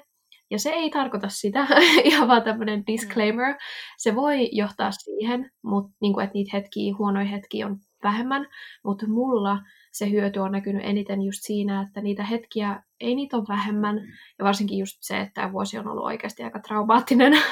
[0.51, 1.67] Ja se ei tarkoita sitä,
[2.03, 3.55] ihan vaan tämmöinen disclaimer.
[3.97, 8.47] Se voi johtaa siihen, mutta niin kuin, että niitä hetkiä, huonoja hetkiä on vähemmän,
[8.83, 9.59] mutta mulla
[9.91, 13.97] se hyöty on näkynyt eniten just siinä, että niitä hetkiä ei niitä ole vähemmän,
[14.39, 17.33] ja varsinkin just se, että tämä vuosi on ollut oikeasti aika traumaattinen,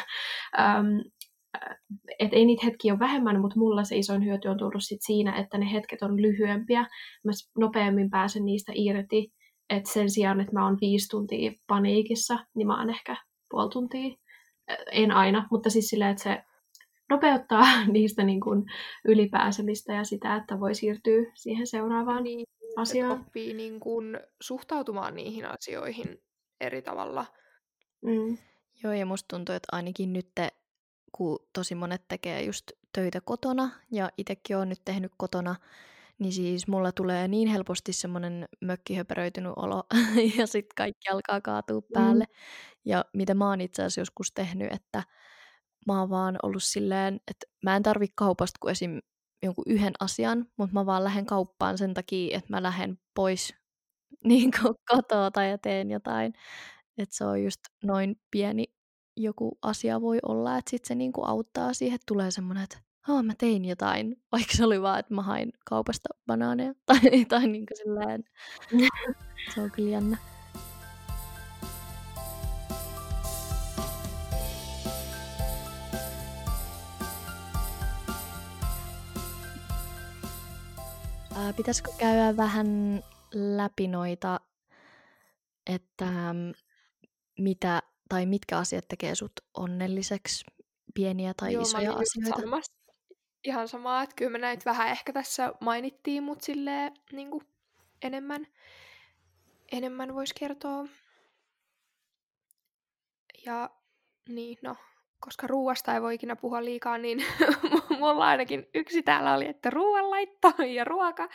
[2.20, 5.36] että ei niitä hetkiä ole vähemmän, mutta mulla se isoin hyöty on tullut sit siinä,
[5.36, 6.80] että ne hetket on lyhyempiä,
[7.24, 9.34] mä nopeammin pääsen niistä irti,
[9.70, 13.16] että sen sijaan, että mä oon viisi tuntia paniikissa, niin mä oon ehkä
[13.50, 14.16] puoli tuntia,
[14.92, 16.44] en aina, mutta siis silleen, että se
[17.10, 18.66] nopeuttaa niistä niin kuin
[19.06, 23.12] ylipääsemistä ja sitä, että voi siirtyä siihen seuraavaan niin, asiaan.
[23.12, 26.22] oppii niin kuin suhtautumaan niihin asioihin
[26.62, 27.26] eri tavalla.
[28.02, 28.38] Mm.
[28.84, 30.32] Joo, ja musta tuntuu, että ainakin nyt,
[31.12, 35.56] kun tosi monet tekee just töitä kotona, ja itsekin olen nyt tehnyt kotona,
[36.20, 39.84] niin siis mulla tulee niin helposti semmoinen mökkihöperöitynyt olo,
[40.38, 41.94] ja sitten kaikki alkaa kaatua mm.
[41.94, 42.24] päälle.
[42.24, 42.36] Mm.
[42.86, 45.04] Ja mitä mä oon itse asiassa joskus tehnyt, että
[45.88, 49.00] mä oon vaan ollut silleen, että mä en tarvi kaupasta kuin esim.
[49.44, 53.54] jonkun yhden asian, mutta mä vaan lähden kauppaan sen takia, että mä lähden pois
[54.24, 54.52] niin
[54.90, 56.34] kotoa tai ja teen jotain.
[56.98, 58.66] Että se on just noin pieni
[59.18, 62.78] joku asia voi olla, että sitten se niinku auttaa siihen, että tulee semmoinen, että
[63.10, 67.48] oh, mä tein jotain, vaikka se oli vaan, että mä hain kaupasta banaaneja tai, tai
[67.48, 68.24] niinku silleen.
[69.56, 70.18] se on kyllä jännä.
[81.38, 84.40] Ää, pitäisikö käydä vähän läpi noita,
[85.68, 86.36] että
[87.40, 90.46] mitä tai mitkä asiat tekee sut onnelliseksi,
[90.94, 92.36] pieniä tai Joo, isoja asioita?
[92.40, 92.74] Sanomassa
[93.44, 97.44] ihan samaa, että kyllä me näitä vähän ehkä tässä mainittiin, mutta silleen niin kuin
[98.02, 98.48] enemmän,
[99.72, 100.86] enemmän voisi kertoa.
[103.46, 103.70] Ja
[104.30, 104.76] niin, no,
[105.20, 107.18] koska ruuasta ei voi ikinä puhua liikaa, niin
[108.00, 111.30] mulla ainakin yksi täällä oli, että ruoanlaitto ja ruoka,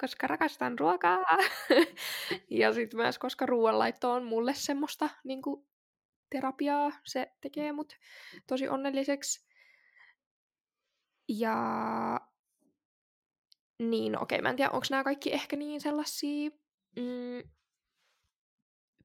[0.00, 1.18] koska rakastan ruokaa.
[2.50, 5.66] ja sitten myös, koska ruoanlaitto on mulle semmoista niin kuin,
[6.30, 7.92] terapiaa, se tekee mut
[8.46, 9.48] tosi onnelliseksi.
[11.28, 11.56] Ja
[13.78, 16.50] niin, okei, mä en tiedä, onko nämä kaikki ehkä niin sellaisia
[16.96, 17.50] mm,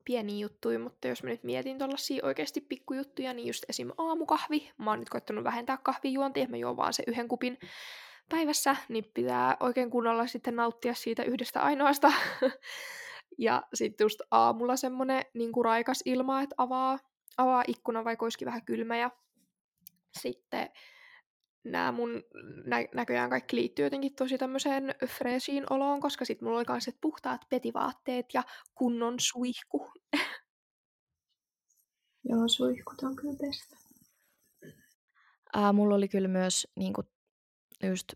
[0.06, 3.92] pieniä juttuja, mutta jos mä nyt mietin tuollaisia oikeasti pikkujuttuja, niin just esim.
[3.98, 4.72] aamukahvi.
[4.78, 7.58] Mä oon nyt koittanut vähentää kahvijuontia, mä juon vaan se yhden kupin
[8.30, 12.14] päivässä, niin pitää oikein kunnolla sitten nauttia siitä yhdestä ainoasta.
[13.38, 17.00] ja sitten just aamulla semmonen niin raikas ilma, että avaa,
[17.38, 18.98] avaa ikkuna, vaikka olisikin vähän kylmä.
[18.98, 19.12] Ja
[20.20, 20.70] sitten
[21.64, 22.24] nämä mun
[22.66, 27.42] nä- näköjään kaikki liittyy jotenkin tosi tämmöiseen freshiin oloon, koska sit mulla oli myös puhtaat
[27.50, 28.44] petivaatteet ja
[28.76, 29.92] kunnon suihku.
[32.30, 33.84] Joo, suihkut on kyllä best.
[35.54, 37.08] Ää, mulla oli kyllä myös niin kuin,
[37.84, 38.14] just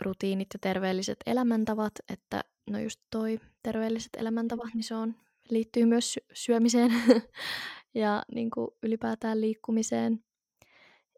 [0.00, 5.14] rutiinit ja terveelliset elämäntavat, että no just toi terveelliset elämäntavat, niin se on,
[5.50, 6.90] liittyy myös syömiseen
[7.94, 10.24] ja niin kuin, ylipäätään liikkumiseen.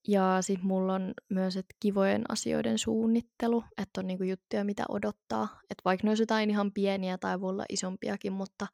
[0.09, 5.49] Ja sitten mulla on myös, että kivojen asioiden suunnittelu, että on niinku juttuja, mitä odottaa.
[5.71, 8.66] Että vaikka ne olisi jotain ihan pieniä tai voi olla isompiakin, mutta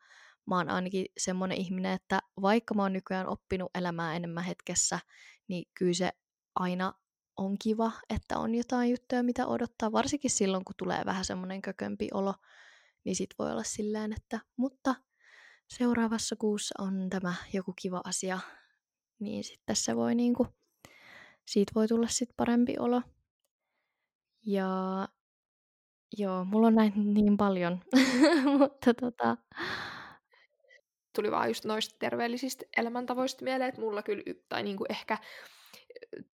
[0.46, 4.98] mä oon ainakin semmoinen ihminen, että vaikka mä oon nykyään oppinut elämää enemmän hetkessä,
[5.48, 6.12] niin kyllä se
[6.54, 6.92] aina
[7.36, 9.92] on kiva, että on jotain juttuja, mitä odottaa.
[9.92, 12.34] Varsinkin silloin, kun tulee vähän semmoinen kökömpi olo,
[13.04, 14.94] niin sit voi olla silleen, että mutta
[15.68, 18.38] seuraavassa kuussa on tämä joku kiva asia,
[19.18, 20.46] niin sitten se voi niinku
[21.52, 23.02] siitä voi tulla sitten parempi olo.
[24.46, 24.68] Ja
[26.18, 27.80] joo, mulla on näin niin paljon,
[28.58, 29.36] mutta tota...
[31.14, 35.18] Tuli vaan just noista terveellisistä elämäntavoista mieleen, että mulla kyllä, tai niinku ehkä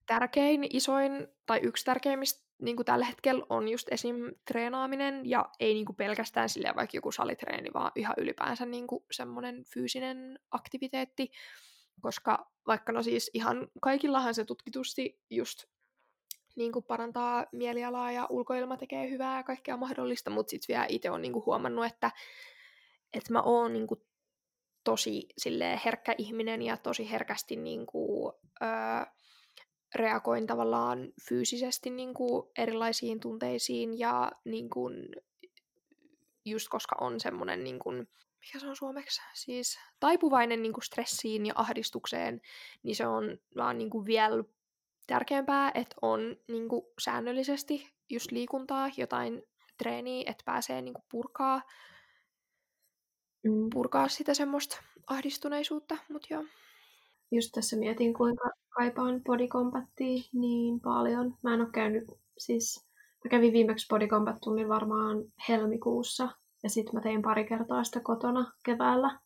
[0.07, 4.16] tärkein, isoin tai yksi tärkeimmistä niin kuin tällä hetkellä on just esim.
[4.46, 9.05] treenaaminen, ja ei niin kuin pelkästään silleen vaikka joku salitreeni, vaan ihan ylipäänsä niin kuin
[9.11, 11.31] semmoinen fyysinen aktiviteetti,
[12.00, 15.64] koska vaikka no siis ihan kaikillahan se tutkitusti just
[16.57, 21.11] niin kuin parantaa mielialaa ja ulkoilma tekee hyvää ja kaikkea mahdollista, mutta sitten vielä itse
[21.11, 22.11] on niin huomannut, että,
[23.12, 24.00] että mä oon niin kuin
[24.85, 29.12] tosi sille herkkä ihminen ja tosi herkästi niin kuin, öö,
[29.94, 34.94] reagoin tavallaan fyysisesti niin kuin erilaisiin tunteisiin ja niin kuin,
[36.44, 37.78] just koska on semmoinen, niin
[38.46, 42.40] mikä se on suomeksi, siis taipuvainen niin kuin stressiin ja ahdistukseen,
[42.83, 44.44] niin se on vaan niin kuin vielä
[45.07, 49.42] tärkeämpää, että on niin kuin säännöllisesti just liikuntaa, jotain
[49.78, 51.62] treeniä, että pääsee niin kuin purkaa,
[53.44, 53.70] mm.
[53.72, 56.44] purkaa sitä semmoista ahdistuneisuutta, mutta joo.
[57.30, 61.38] Just tässä mietin, kuinka kaipaan bodycombattia niin paljon.
[61.42, 62.04] Mä en ole käynyt,
[62.38, 62.88] siis
[63.24, 65.16] mä kävin viimeksi bodycombat tunnin varmaan
[65.48, 66.28] helmikuussa,
[66.64, 69.18] ja sitten mä tein pari kertaa sitä kotona keväällä.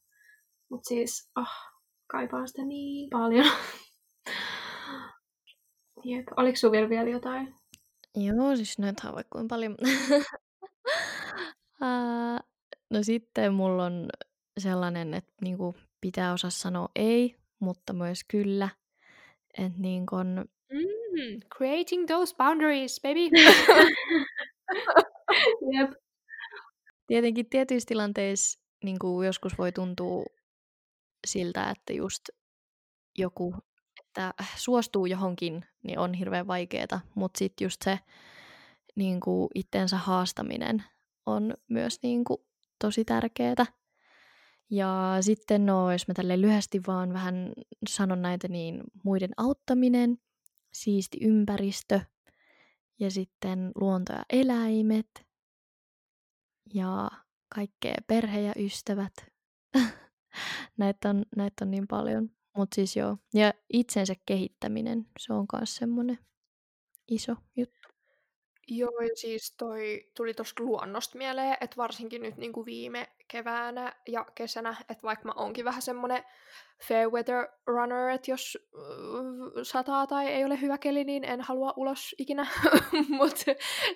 [0.71, 1.73] Mutta siis, ah,
[2.07, 3.47] kaipaan sitä niin paljon.
[6.05, 6.27] Jep.
[6.37, 7.55] Oliko sinulla vielä jotain?
[8.17, 9.77] Joo, siis noita on vaikka kuinka paljon.
[12.91, 14.09] no sitten mulla on
[14.59, 18.69] sellainen, että niinku pitää osaa sanoa ei, mutta myös kyllä.
[19.59, 20.49] Että niin kun...
[20.73, 23.31] mm, creating those boundaries, baby.
[25.79, 25.91] Jep.
[27.09, 30.25] Tietenkin tietyissä tilanteissa niin kuin joskus voi tuntua
[31.27, 32.29] siltä, että just
[33.19, 33.55] joku,
[34.01, 37.99] että suostuu johonkin, niin on hirveän vaikeaa, mutta sitten just se
[38.97, 40.85] niin kuin itsensä haastaminen
[41.27, 42.39] on myös niin kuin
[42.79, 43.67] tosi tärkeää.
[44.71, 47.53] Ja sitten no, jos mä tälle lyhyesti vaan vähän
[47.89, 50.19] sanon näitä, niin muiden auttaminen,
[50.73, 52.01] siisti ympäristö
[53.01, 55.28] ja sitten luonto ja eläimet
[56.75, 57.11] ja
[57.55, 59.13] kaikkea perhe ja ystävät.
[60.77, 62.31] näitä, on, näitä on niin paljon.
[62.57, 63.17] Mutta siis joo.
[63.35, 66.19] Ja itsensä kehittäminen, se on myös semmoinen
[67.09, 67.89] iso juttu.
[68.71, 73.93] Joo, ja siis toi tuli tuosta luonnosta mieleen, että varsinkin nyt niin kuin viime keväänä
[74.09, 76.25] ja kesänä, että vaikka mä onkin vähän semmoinen
[76.89, 81.75] fair weather runner, että jos uh, sataa tai ei ole hyvä keli, niin en halua
[81.77, 82.47] ulos ikinä,
[83.19, 83.45] mutta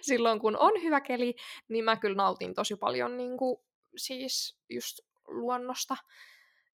[0.00, 1.34] silloin kun on hyvä keli,
[1.68, 3.56] niin mä kyllä nautin tosi paljon niin kuin,
[3.96, 5.96] siis just luonnosta.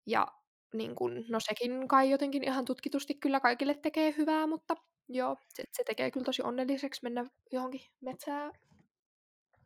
[0.06, 0.26] Ja
[0.74, 4.76] niin kun, no sekin kai jotenkin ihan tutkitusti kyllä kaikille tekee hyvää, mutta
[5.08, 8.52] joo, se, se tekee kyllä tosi onnelliseksi mennä johonkin metsään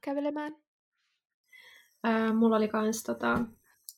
[0.00, 0.56] kävelemään.
[2.04, 3.38] Ää, mulla oli kans tota,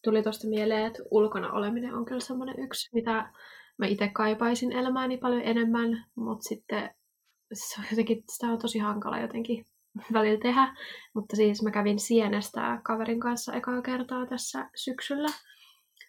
[0.05, 3.33] tuli tuosta mieleen, että ulkona oleminen on kyllä semmoinen yksi, mitä
[3.79, 6.91] mä itse kaipaisin elämääni paljon enemmän, mutta sitten
[7.53, 9.67] se on jotenkin, sitä on tosi hankala jotenkin
[10.13, 10.77] välillä tehdä.
[11.15, 15.29] Mutta siis mä kävin Sienestä kaverin kanssa ekaa kertaa tässä syksyllä.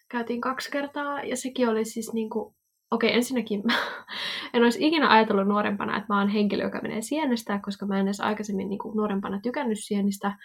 [0.08, 2.55] Käytiin kaksi kertaa ja sekin oli siis niinku
[2.90, 3.62] okei, okay, ensinnäkin
[4.54, 8.06] en olisi ikinä ajatellut nuorempana, että mä oon henkilö, joka menee sienestä, koska mä en
[8.06, 10.36] edes aikaisemmin niin kuin, nuorempana tykännyt sienistä,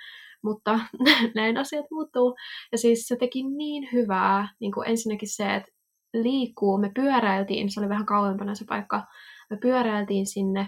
[0.43, 0.79] mutta
[1.35, 2.35] näin asiat muuttuu.
[2.71, 5.71] Ja siis se teki niin hyvää, niin kuin ensinnäkin se, että
[6.13, 9.03] liikkuu, me pyöräiltiin, se oli vähän kauempana se paikka,
[9.49, 10.67] me pyöräiltiin sinne,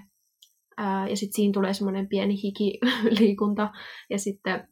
[1.10, 3.70] ja sitten siinä tulee semmoinen pieni hikiliikunta,
[4.12, 4.68] ja sitten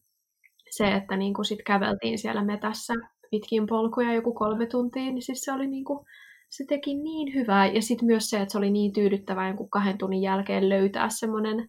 [0.70, 2.94] se, että niin kuin sit käveltiin siellä metässä
[3.32, 6.06] pitkin polkuja joku kolme tuntia, niin siis se oli niin kuin,
[6.52, 7.68] se teki niin hyvää.
[7.68, 11.68] Ja sitten myös se, että se oli niin tyydyttävää jonkun kahden tunnin jälkeen löytää semmoinen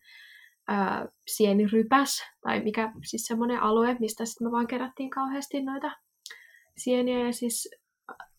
[1.26, 5.96] sienirypäs, tai mikä siis semmoinen alue, mistä sitten me vaan kerättiin kauheasti noita
[6.76, 7.68] sieniä, ja siis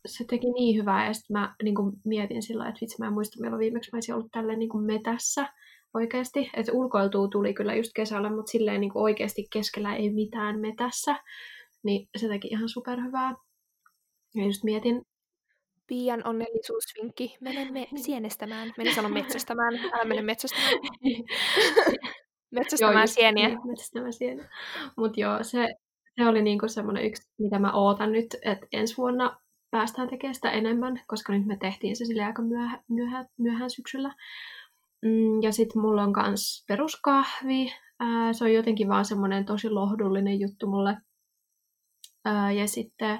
[0.07, 1.75] se teki niin hyvää, ja sitten mä niin
[2.05, 5.53] mietin sillä että vitsi, mä en muista, milloin viimeksi mä olisin ollut tälleen niin metässä
[5.93, 11.15] oikeasti, että ulkoiltua tuli kyllä just kesällä, mutta silleen niin oikeasti keskellä ei mitään metässä,
[11.83, 13.33] niin se teki ihan superhyvää.
[14.35, 15.01] Ja just mietin,
[15.87, 17.37] Pian onnellisuusvinkki.
[17.41, 18.73] Menemme sienestämään.
[18.77, 19.73] Menin sanon metsästämään.
[19.93, 20.73] Älä mene metsästämään.
[22.51, 23.47] metsästämään joo, sieniä.
[23.47, 24.49] Niin, metsästämään sieniä.
[24.97, 25.75] Mutta joo, se,
[26.15, 29.37] se oli niinku semmoinen yksi, mitä mä ootan nyt, että ensi vuonna
[29.71, 34.15] päästään tekemään sitä enemmän, koska nyt me tehtiin se sille aika myöhä, myöhä, myöhään syksyllä.
[35.01, 37.73] Mm, ja sitten mulla on myös peruskahvi.
[38.31, 40.97] Se on jotenkin vaan semmoinen tosi lohdullinen juttu mulle.
[42.55, 43.19] Ja sitten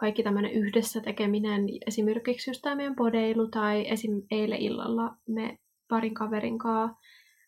[0.00, 4.22] kaikki tämmöinen yhdessä tekeminen, esimerkiksi just tämä meidän podeilu tai esim.
[4.30, 6.96] eilen illalla me parin kaverin kanssa,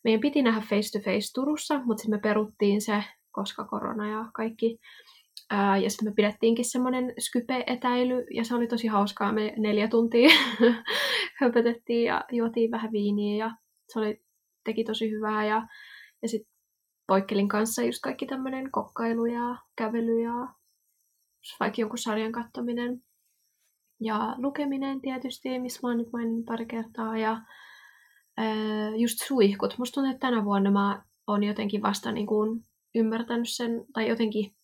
[0.05, 4.31] meidän piti nähdä face to face Turussa, mutta sitten me peruttiin se, koska korona ja
[4.35, 4.79] kaikki.
[5.51, 9.33] Ää, ja sitten me pidettiinkin semmoinen Skype-etäily, ja se oli tosi hauskaa.
[9.33, 10.29] Me neljä tuntia
[11.41, 13.51] höpötettiin ja juotiin vähän viiniä, ja
[13.89, 14.21] se oli,
[14.65, 15.47] teki tosi hyvää.
[15.47, 15.67] Ja,
[16.23, 16.53] ja sitten
[17.07, 20.62] Poikkelin kanssa just kaikki tämmöinen kokkailu ja kävely ja
[21.61, 23.03] vaikka jonkun sarjan katsominen
[24.01, 27.41] ja lukeminen tietysti, missä mä oon nyt maininnut pari kertaa, ja
[28.37, 29.79] ää, just suihkut.
[29.79, 32.65] Musta tuntuu, että tänä vuonna mä oon jotenkin vasta niin kuin
[32.95, 34.55] ymmärtänyt sen, tai jotenkin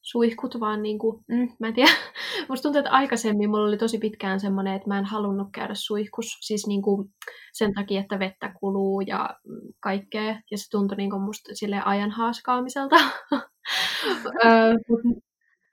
[0.00, 1.90] suihkut vaan niin kuin, mm, mä en tiedä,
[2.48, 6.26] Musta tuntuu, että aikaisemmin mulla oli tosi pitkään semmoinen, että mä en halunnut käydä suihkus.
[6.40, 7.10] Siis niinku
[7.52, 9.36] sen takia, että vettä kuluu ja
[9.80, 10.40] kaikkea.
[10.50, 12.96] Ja se tuntui niinku musta sille ajan haaskaamiselta.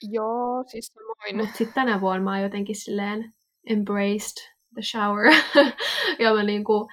[0.01, 1.37] Joo, siis samoin.
[1.37, 3.33] Mutta sitten tänä vuonna mä oon jotenkin silleen
[3.69, 5.25] embraced the shower.
[6.19, 6.87] ja mä niinku,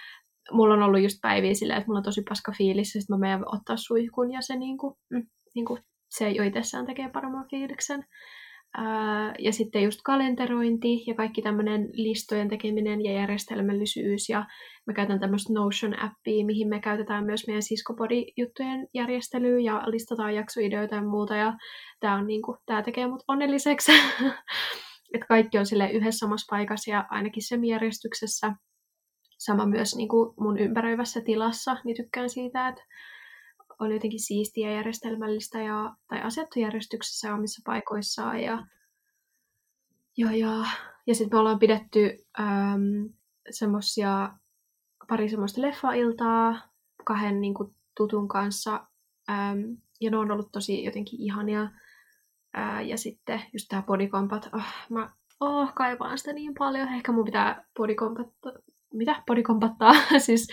[0.52, 3.20] mulla on ollut just päiviä silleen, että mulla on tosi paska fiilis, ja sitten mä
[3.20, 5.78] menen ottaa suihkun, ja se niinku, mm, niinku,
[6.08, 8.04] se jo itsessään tekee paremman fiiliksen.
[9.38, 14.28] Ja sitten just kalenterointi ja kaikki tämmöinen listojen tekeminen ja järjestelmällisyys.
[14.28, 14.44] Ja
[14.86, 21.02] mä käytän tämmöistä Notion-appia, mihin me käytetään myös meidän siskopodi-juttujen järjestelyä ja listataan jaksoideoita ja
[21.02, 21.36] muuta.
[21.36, 21.54] Ja
[22.00, 23.92] tää, on niinku, tää tekee mut onnelliseksi.
[25.14, 28.52] että kaikki on sille yhdessä samassa paikassa ja ainakin semijärjestyksessä.
[29.38, 32.82] Sama myös niin kuin mun ympäröivässä tilassa, niin tykkään siitä, että
[33.80, 38.40] on jotenkin siistiä järjestelmällistä ja, tai asettu järjestyksessä omissa paikoissaan.
[38.40, 38.66] Ja,
[40.16, 40.64] ja, ja,
[41.06, 43.08] ja sitten me ollaan pidetty äm,
[43.50, 44.32] semmosia,
[45.08, 46.60] pari semmoista leffailtaa
[47.04, 48.86] kahden niin kuin, tutun kanssa.
[49.30, 51.70] Äm, ja ne on ollut tosi jotenkin ihania.
[52.54, 54.48] Ää, ja sitten just tää bodycombat.
[54.52, 55.10] Oh, mä
[55.40, 56.88] oh, kaipaan sitä niin paljon.
[56.88, 58.52] Ehkä mun pitää bodycombattaa
[58.94, 59.92] mitä bodykompattaa,
[60.26, 60.48] siis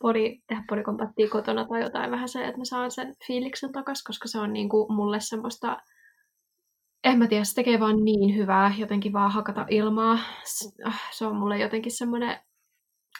[0.00, 4.28] body, tehdä bodykompattia kotona tai jotain vähän se, että mä saan sen fiiliksen takas, koska
[4.28, 5.76] se on niinku mulle semmoista,
[7.04, 10.18] en mä tiedä, se tekee vaan niin hyvää jotenkin vaan hakata ilmaa.
[10.84, 12.40] Ah, se on mulle jotenkin semmoinen,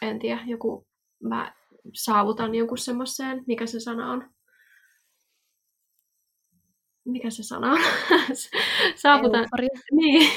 [0.02, 0.86] en tiedä, joku,
[1.22, 1.54] mä
[1.94, 4.30] saavutan jonkun semmoiseen, mikä se sana on,
[7.08, 7.78] mikä se sana on?
[9.02, 9.40] Saavutan.
[9.40, 9.68] Euforia.
[9.92, 10.30] Niin,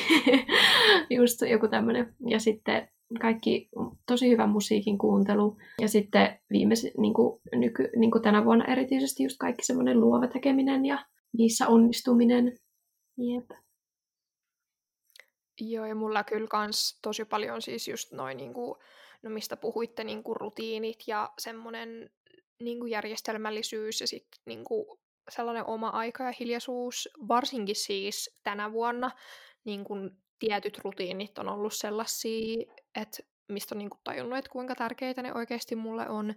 [1.18, 2.16] just joku tämmöinen.
[2.28, 2.90] Ja sitten
[3.22, 3.70] kaikki
[4.08, 5.58] tosi hyvä musiikin kuuntelu.
[5.82, 10.28] Ja sitten viimeis, niin kuin, nyky, niin kuin tänä vuonna erityisesti just kaikki semmoinen luova
[10.28, 11.06] tekeminen ja
[11.38, 12.58] niissä onnistuminen.
[13.18, 13.52] Jep.
[15.62, 18.54] Joo, ja mulla kyllä kans tosi paljon siis just noin, niin
[19.24, 22.10] no mistä puhuitte, niin kuin rutiinit ja semmoinen
[22.64, 25.00] niin kuin järjestelmällisyys ja sitten niin kuin
[25.30, 29.12] sellainen oma aika ja hiljaisuus, varsinkin siis tänä vuonna,
[29.64, 30.12] niin kuin
[30.42, 32.66] tietyt rutiinit on ollut sellaisia,
[32.96, 36.34] että mistä on niin kuin tajunnut, että kuinka tärkeitä ne oikeasti mulle on.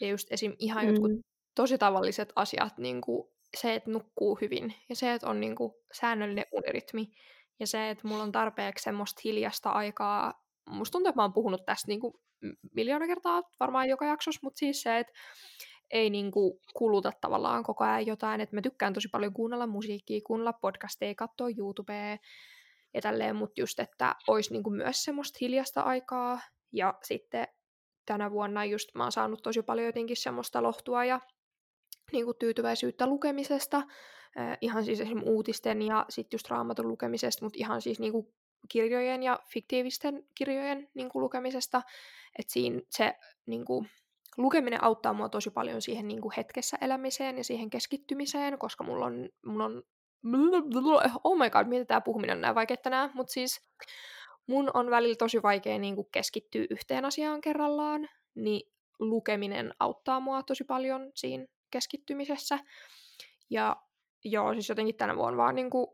[0.00, 0.56] Ja just esim.
[0.58, 0.90] ihan mm.
[0.90, 1.10] jotkut
[1.54, 5.72] tosi tavalliset asiat, niin kuin se, että nukkuu hyvin ja se, että on niin kuin
[5.92, 7.10] säännöllinen unirytmi
[7.60, 10.44] ja se, että mulla on tarpeeksi semmoista hiljasta aikaa.
[10.70, 12.14] Musta tuntuu, että mä oon puhunut tästä niin kuin
[12.74, 15.12] miljoona kertaa varmaan joka jaksossa, mutta siis se, että
[15.90, 20.52] ei niinku kuluta tavallaan koko ajan jotain, että mä tykkään tosi paljon kuunnella musiikkia, kuunnella
[20.52, 22.16] podcasteja, katsoa YouTubea
[22.96, 26.40] ja tälleen, mutta just, että olisi niinku myös semmoista hiljasta aikaa.
[26.72, 27.48] Ja sitten
[28.06, 31.20] tänä vuonna just mä oon saanut tosi paljon jotenkin semmoista lohtua ja
[32.12, 33.82] niinku tyytyväisyyttä lukemisesta,
[34.60, 38.34] ihan siis esimerkiksi uutisten ja sitten just raamatun lukemisesta, mutta ihan siis niinku
[38.68, 41.82] kirjojen ja fiktiivisten kirjojen niinku lukemisesta,
[42.38, 43.14] että siinä se
[43.46, 43.86] niinku,
[44.36, 49.06] lukeminen auttaa mua tosi paljon siihen niin kuin hetkessä elämiseen ja siihen keskittymiseen, koska mulla
[49.06, 49.82] on, mulla on
[51.24, 53.70] oh my god, miten tämä puhuminen on näin vaikeaa tänään, mutta siis
[54.46, 60.42] mun on välillä tosi vaikea niin kuin keskittyä yhteen asiaan kerrallaan, niin lukeminen auttaa mua
[60.42, 62.58] tosi paljon siinä keskittymisessä.
[63.50, 63.76] Ja
[64.24, 65.86] joo, siis jotenkin tänä vuonna vaan niin kuin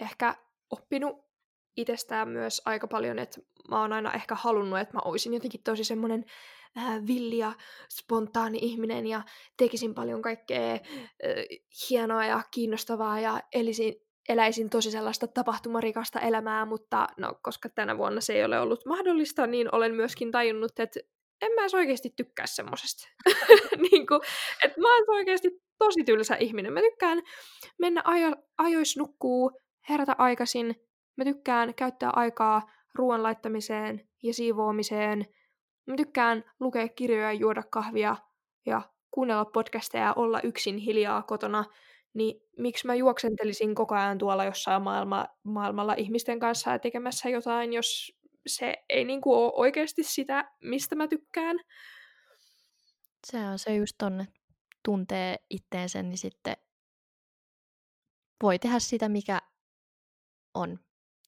[0.00, 0.34] ehkä
[0.70, 1.28] oppinut
[1.76, 3.40] itsestään myös aika paljon, että
[3.70, 6.24] mä oon aina ehkä halunnut, että mä oisin jotenkin tosi semmoinen
[6.76, 7.52] äh, villi ja
[7.88, 9.22] spontaani ihminen ja
[9.56, 10.80] tekisin paljon kaikkea äh,
[11.90, 13.94] hienoa ja kiinnostavaa ja elisin,
[14.28, 19.46] eläisin tosi sellaista tapahtumarikasta elämää, mutta no, koska tänä vuonna se ei ole ollut mahdollista,
[19.46, 21.00] niin olen myöskin tajunnut, että
[21.42, 23.08] en mä oikeasti tykkää semmosesta.
[23.90, 24.06] niin
[24.64, 25.48] että mä oon oikeasti
[25.78, 26.72] tosi tylsä ihminen.
[26.72, 27.22] Mä tykkään
[27.78, 30.74] mennä ajo, ajois nukkuu, herätä aikaisin.
[31.16, 35.26] Mä tykkään käyttää aikaa ruoan laittamiseen ja siivoamiseen
[35.88, 38.16] Mä tykkään lukea kirjoja, juoda kahvia
[38.66, 41.64] ja kuunnella podcasteja ja olla yksin hiljaa kotona,
[42.14, 47.72] niin miksi mä juoksentelisin koko ajan tuolla jossain maailma, maailmalla ihmisten kanssa ja tekemässä jotain,
[47.72, 48.12] jos
[48.46, 51.56] se ei niinku ole oikeasti sitä, mistä mä tykkään.
[53.26, 54.28] Se on se just tonne,
[54.84, 56.56] tuntee itteensä, niin sitten
[58.42, 59.38] voi tehdä sitä, mikä
[60.54, 60.78] on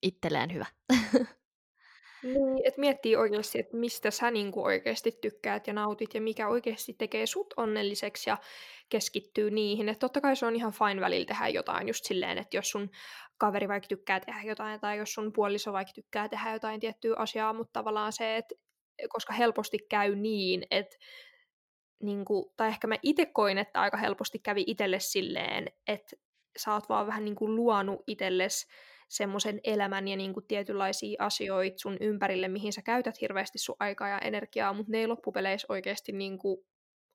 [0.02, 0.66] itselleen hyvä.
[2.22, 6.94] Niin, että miettii oikeasti, että mistä sä niinku oikeasti tykkäät ja nautit ja mikä oikeasti
[6.98, 8.38] tekee sut onnelliseksi ja
[8.88, 9.88] keskittyy niihin.
[9.88, 12.90] Että totta kai se on ihan fine välillä tehdä jotain just silleen, että jos sun
[13.38, 17.52] kaveri vaikka tykkää tehdä jotain tai jos sun puoliso vaikka tykkää tehdä jotain tiettyä asiaa,
[17.52, 18.54] mutta tavallaan se, että
[19.08, 20.96] koska helposti käy niin, että
[22.02, 26.16] niinku, tai ehkä mä itse koin, että aika helposti kävi itselle silleen, että
[26.58, 28.66] sä oot vaan vähän niinku luonut itsellesi
[29.11, 34.08] semmoisen elämän ja niin kuin tietynlaisia asioita sun ympärille, mihin sä käytät hirveästi sun aikaa
[34.08, 36.58] ja energiaa, mutta ne ei loppupeleissä oikeasti niin kuin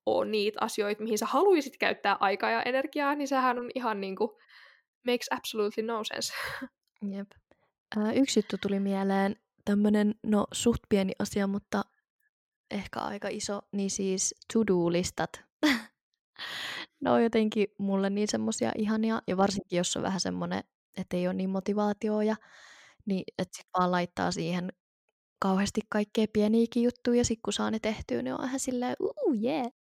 [0.06, 4.16] ole niitä asioita, mihin sä haluaisit käyttää aikaa ja energiaa, niin sehän on ihan niin
[4.16, 4.30] kuin
[5.06, 6.32] makes absolutely no sense.
[7.16, 7.30] Jep.
[7.96, 11.82] Äh, yksi juttu tuli mieleen, tämmönen, no suht pieni asia, mutta
[12.70, 15.44] ehkä aika iso, niin siis to-do-listat.
[17.00, 20.64] ne on jotenkin mulle niin semmosia ihania, ja varsinkin jos on vähän semmonen,
[20.96, 22.36] että ei ole niin motivaatioja,
[23.06, 24.72] niin että sit vaan laittaa siihen
[25.42, 29.32] kauheasti kaikkea pieniäkin juttuja, ja sit kun saa ne tehtyä, niin on vähän silleen, uu,
[29.32, 29.54] jee.
[29.54, 29.72] Yeah.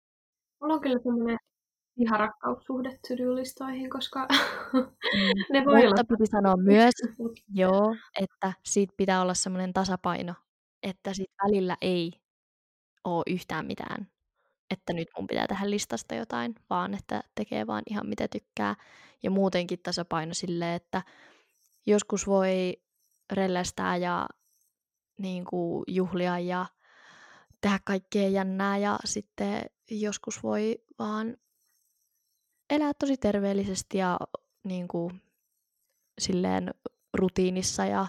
[0.61, 1.39] Mulla on kyllä semmoinen
[1.99, 4.27] viharakkaussuhde to-do-listoihin, koska
[4.73, 4.79] mm.
[5.53, 6.05] ne voi Mutta olla...
[6.09, 6.95] piti sanoa myös,
[7.49, 10.35] joo, että siitä pitää olla semmoinen tasapaino,
[10.83, 12.13] että sit välillä ei
[13.05, 14.07] ole yhtään mitään,
[14.71, 18.75] että nyt mun pitää tehdä listasta jotain, vaan että tekee vaan ihan mitä tykkää.
[19.23, 21.03] Ja muutenkin tasapaino silleen, että
[21.87, 22.77] joskus voi
[23.33, 24.27] rellästää ja
[25.19, 26.67] niin kuin juhlia ja
[27.61, 31.37] tehdä kaikkea jännää ja sitten joskus voi vaan
[32.71, 34.19] elää tosi terveellisesti ja
[34.65, 35.23] niin kuin,
[36.19, 36.75] silleen
[37.15, 38.07] rutiinissa ja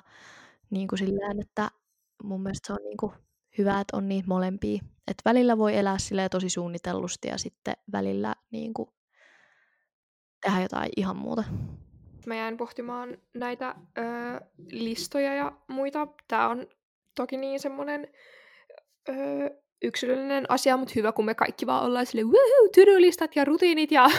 [0.70, 1.70] niin kuin silleen, että
[2.24, 3.12] mun mielestä se on niin kuin
[3.58, 4.82] hyvä, että on niitä molempia.
[5.08, 8.90] Että välillä voi elää silleen tosi suunnitellusti ja sitten välillä niin kuin,
[10.42, 11.44] tehdä jotain ihan muuta.
[12.28, 14.02] Mä jäin pohtimaan näitä ö,
[14.72, 16.08] listoja ja muita.
[16.28, 16.68] Tää on
[17.16, 18.08] toki niin semmonen
[19.10, 19.14] ö,
[19.82, 24.10] yksilöllinen asia, mutta hyvä, kun me kaikki vaan ollaan silleen, woohoo, ja rutiinit ja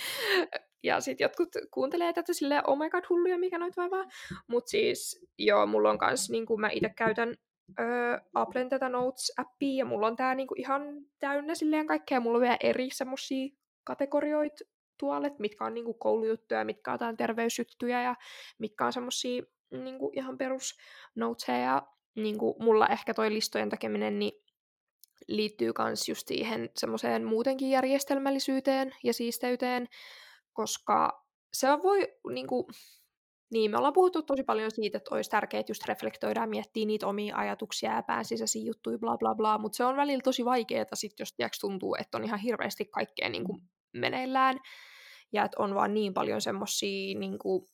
[0.86, 4.04] ja sitten jotkut kuuntelee tätä silleen, oh my god, hulluja, mikä noit vaivaa.
[4.46, 7.34] Mutta siis, joo, mulla on kans, niin mä itse käytän
[7.80, 10.82] öö, Applen tätä Notes-appia, ja mulla on tää niinku ihan
[11.18, 13.48] täynnä silleen kaikkea, mulla on vielä eri semmosia
[13.84, 14.64] kategorioita
[14.98, 18.14] tuolle, mitkä on niinku koulujuttuja, mitkä on jotain terveysjuttuja, ja
[18.58, 20.78] mitkä on semmosia niinku ihan perus
[21.14, 21.82] noteseja, ja
[22.14, 24.32] niinku mulla ehkä toi listojen tekeminen, niin
[25.28, 29.88] liittyy myös just siihen semmoiseen muutenkin järjestelmällisyyteen ja siisteyteen,
[30.52, 32.66] koska se voi niin kuin,
[33.52, 37.06] niin, me ollaan puhuttu tosi paljon siitä, että olisi tärkeää just reflektoida ja miettiä niitä
[37.06, 41.12] omia ajatuksia ja pääsisäisiä juttuja, bla bla bla, mutta se on välillä tosi vaikeaa sit,
[41.18, 44.58] jos tiiäks, tuntuu, että on ihan hirveästi kaikkea niin kuin, meneillään,
[45.32, 47.66] ja että on vaan niin paljon semmoisia niin kuin,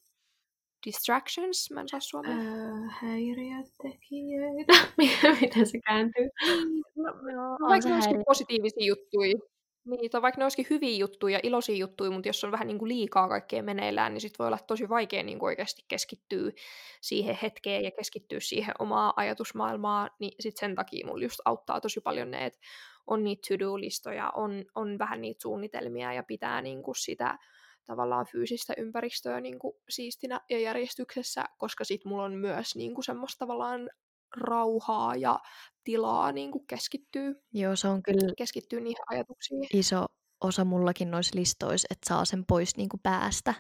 [0.87, 2.37] distractions, mä en saa suomea.
[2.37, 4.73] Öö, häiriötekijöitä.
[5.41, 6.29] Miten se kääntyy?
[6.47, 9.52] Niin, no, no, vaikka ne olisikin positiivisia juttuja.
[9.85, 12.89] Niin, tai vaikka ne olisikin hyviä juttuja, iloisia juttuja, mutta jos on vähän niin kuin
[12.89, 16.53] liikaa kaikkea meneillään, niin sit voi olla tosi vaikea niin kuin oikeasti keskittyä
[17.01, 22.01] siihen hetkeen ja keskittyä siihen omaa ajatusmaailmaa, niin sit sen takia mulla just auttaa tosi
[22.01, 22.59] paljon ne, että
[23.07, 27.39] on niitä to-do-listoja, on, on vähän niitä suunnitelmia ja pitää niin kuin sitä
[27.85, 33.05] tavallaan fyysistä ympäristöä niin kuin siistinä ja järjestyksessä, koska sit mulla on myös niin kuin
[33.05, 33.91] semmoista tavallaan
[34.37, 35.41] rauhaa ja
[35.85, 37.43] tilaa niin kuin keskittyy.
[37.53, 39.67] Joo, se on kyllä keskittyy niihin ajatuksiin.
[39.73, 40.05] iso
[40.41, 43.55] osa mullakin noissa listoissa, että saa sen pois niin kuin päästä.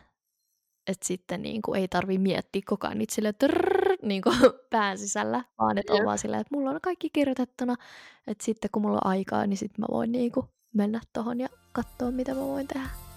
[0.86, 4.36] Että sitten niin kuin ei tarvi miettiä koko ajan niitä sille trrr, niin kuin
[4.70, 7.76] pään sisällä, vaan että on vaan sillä, että mulla on kaikki kirjoitettuna.
[8.26, 11.48] Että sitten kun mulla on aikaa, niin sitten mä voin niin kuin mennä tohon ja
[11.72, 13.11] katsoa, mitä mä voin tehdä.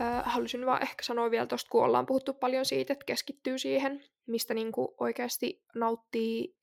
[0.00, 4.04] Äh, halusin vaan ehkä sanoa vielä tuosta, kun ollaan puhuttu paljon siitä, että keskittyy siihen,
[4.26, 6.56] mistä niinku oikeasti nauttii.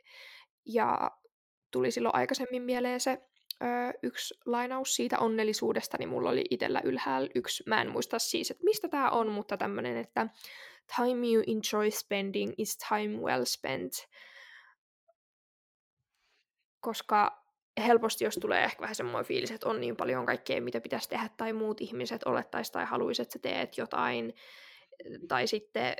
[0.65, 1.11] Ja
[1.71, 3.21] tuli silloin aikaisemmin mieleen se
[3.63, 3.65] ö,
[4.03, 8.63] yksi lainaus siitä onnellisuudesta, niin mulla oli itsellä ylhäällä yksi, mä en muista siis, että
[8.63, 10.27] mistä tämä on, mutta tämmöinen, että
[10.95, 13.91] time you enjoy spending is time well spent.
[16.79, 17.44] Koska
[17.81, 21.29] helposti, jos tulee ehkä vähän semmoinen fiilis, että on niin paljon kaikkea, mitä pitäisi tehdä,
[21.37, 24.33] tai muut ihmiset olettaisi tai haluaisi, että sä teet jotain,
[25.27, 25.93] tai sitten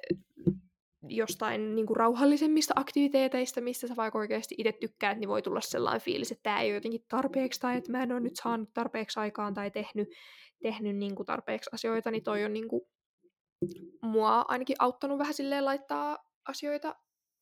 [1.08, 6.02] jostain niin kuin rauhallisemmista aktiviteeteista, mistä sä vaikka oikeasti itse tykkäät, niin voi tulla sellainen
[6.02, 9.20] fiilis, että tämä ei ole jotenkin tarpeeksi, tai että mä en ole nyt saanut tarpeeksi
[9.20, 10.10] aikaan, tai tehnyt,
[10.62, 12.82] tehnyt niin kuin tarpeeksi asioita, niin toi on niin kuin
[14.02, 16.18] mua ainakin auttanut vähän silleen laittaa
[16.48, 16.96] asioita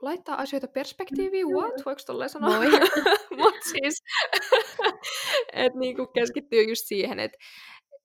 [0.04, 1.86] laittaa asioita perspektiiviin, what?
[1.86, 2.58] Voiko tolleen sanoa?
[2.58, 2.70] Voi.
[3.40, 4.04] Mut siis,
[5.54, 7.38] että niinku keskittyy just siihen, että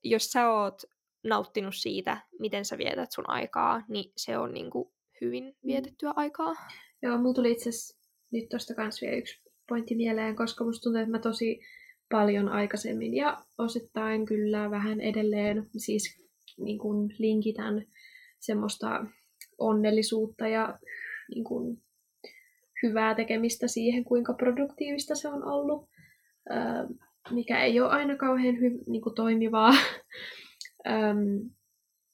[0.05, 0.82] jos sä oot
[1.24, 5.66] nauttinut siitä, miten sä vietät sun aikaa, niin se on niinku hyvin mm.
[5.66, 6.55] vietettyä aikaa.
[7.03, 7.99] Joo, mulla tuli itse asiassa
[8.32, 11.61] nyt tosta kans vielä yksi pointti mieleen, koska musta tuntuu, että mä tosi
[12.11, 16.22] paljon aikaisemmin ja osittain kyllä vähän edelleen siis
[16.59, 17.86] niin kuin linkitän
[18.40, 19.07] semmoista
[19.59, 20.78] onnellisuutta ja
[21.34, 21.82] niin kuin
[22.83, 25.89] hyvää tekemistä siihen, kuinka produktiivista se on ollut,
[27.31, 29.70] mikä ei ole aina kauhean hy- niin kuin toimivaa.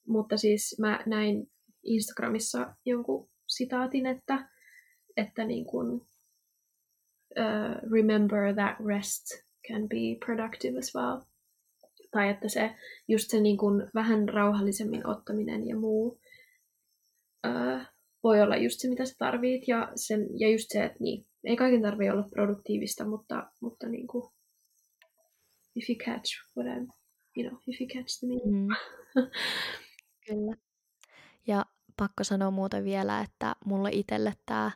[0.07, 1.51] mutta siis mä näin
[1.83, 4.49] Instagramissa jonkun sitaatin, että,
[5.17, 6.01] että niin kuin,
[7.39, 9.23] uh, remember that rest
[9.67, 11.21] can be productive as well.
[12.11, 12.75] Tai että se
[13.07, 16.19] just se niin kuin vähän rauhallisemmin ottaminen ja muu
[17.47, 17.81] uh,
[18.25, 19.67] voi olla just se, mitä sä tarvit.
[19.67, 24.07] Ja, sen, ja just se, että niin, ei kaiken tarvitse olla produktiivista, mutta, mutta niin
[24.07, 24.31] kuin,
[25.75, 26.87] if you catch what I'm,
[27.37, 28.69] you know, if you catch the meaning.
[28.69, 28.75] Mm.
[30.27, 30.55] Kyllä.
[31.47, 31.65] Ja
[31.97, 34.71] pakko sanoa muuten vielä, että mulle itselle tämä,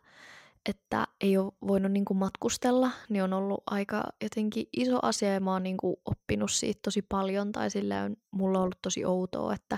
[0.70, 5.40] että ei ole voinut niin kuin matkustella, niin on ollut aika jotenkin iso asia ja
[5.40, 7.52] mä oon niin kuin oppinut siitä tosi paljon.
[7.52, 9.78] Tai silleen mulla on ollut tosi outoa, että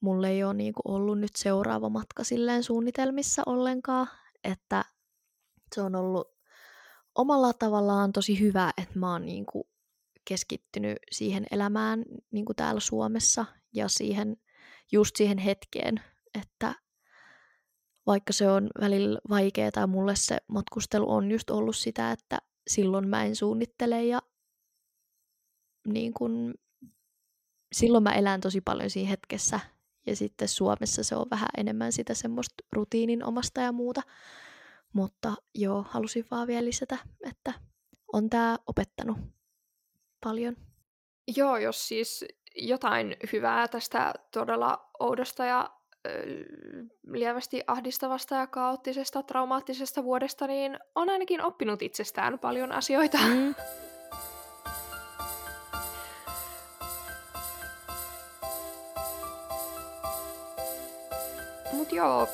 [0.00, 4.06] mulla ei ole niin kuin ollut nyt seuraava matka silleen suunnitelmissa ollenkaan.
[4.44, 4.84] Että
[5.74, 6.28] se on ollut
[7.14, 9.64] omalla tavallaan tosi hyvä, että mä oon niin kuin
[10.24, 13.44] keskittynyt siihen elämään niin kuin täällä Suomessa
[13.74, 14.36] ja siihen,
[14.92, 16.00] just siihen hetkeen,
[16.40, 16.74] että
[18.06, 22.38] vaikka se on välillä vaikeaa tai mulle se matkustelu on just ollut sitä, että
[22.68, 24.22] silloin mä en suunnittele ja
[25.86, 26.54] niin kun,
[27.72, 29.60] silloin mä elän tosi paljon siinä hetkessä
[30.06, 34.02] ja sitten Suomessa se on vähän enemmän sitä semmoista rutiinin omasta ja muuta.
[34.92, 36.98] Mutta joo, halusin vaan vielä lisätä,
[37.28, 37.52] että
[38.12, 39.18] on tämä opettanut
[40.20, 40.56] paljon.
[41.36, 42.24] Joo, jos siis
[42.56, 45.70] jotain hyvää tästä todella oudosta ja
[47.06, 53.18] lievästi ahdistavasta ja kaoottisesta, traumaattisesta vuodesta, niin on ainakin oppinut itsestään paljon asioita.
[53.18, 53.54] Mm.
[61.90, 62.28] Mut joo,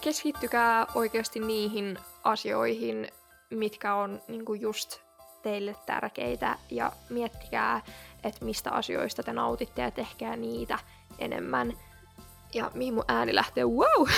[0.00, 3.08] keskittykää oikeasti niihin asioihin,
[3.50, 5.00] mitkä on niinku just
[5.42, 6.58] teille tärkeitä.
[6.70, 7.82] Ja miettikää,
[8.24, 10.78] että mistä asioista te nautitte ja tehkää niitä
[11.18, 11.72] enemmän.
[12.54, 14.08] Ja mihin mun ääni lähtee, wow!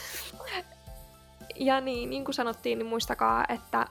[1.56, 3.86] ja niin, niin kuin sanottiin, niin muistakaa, että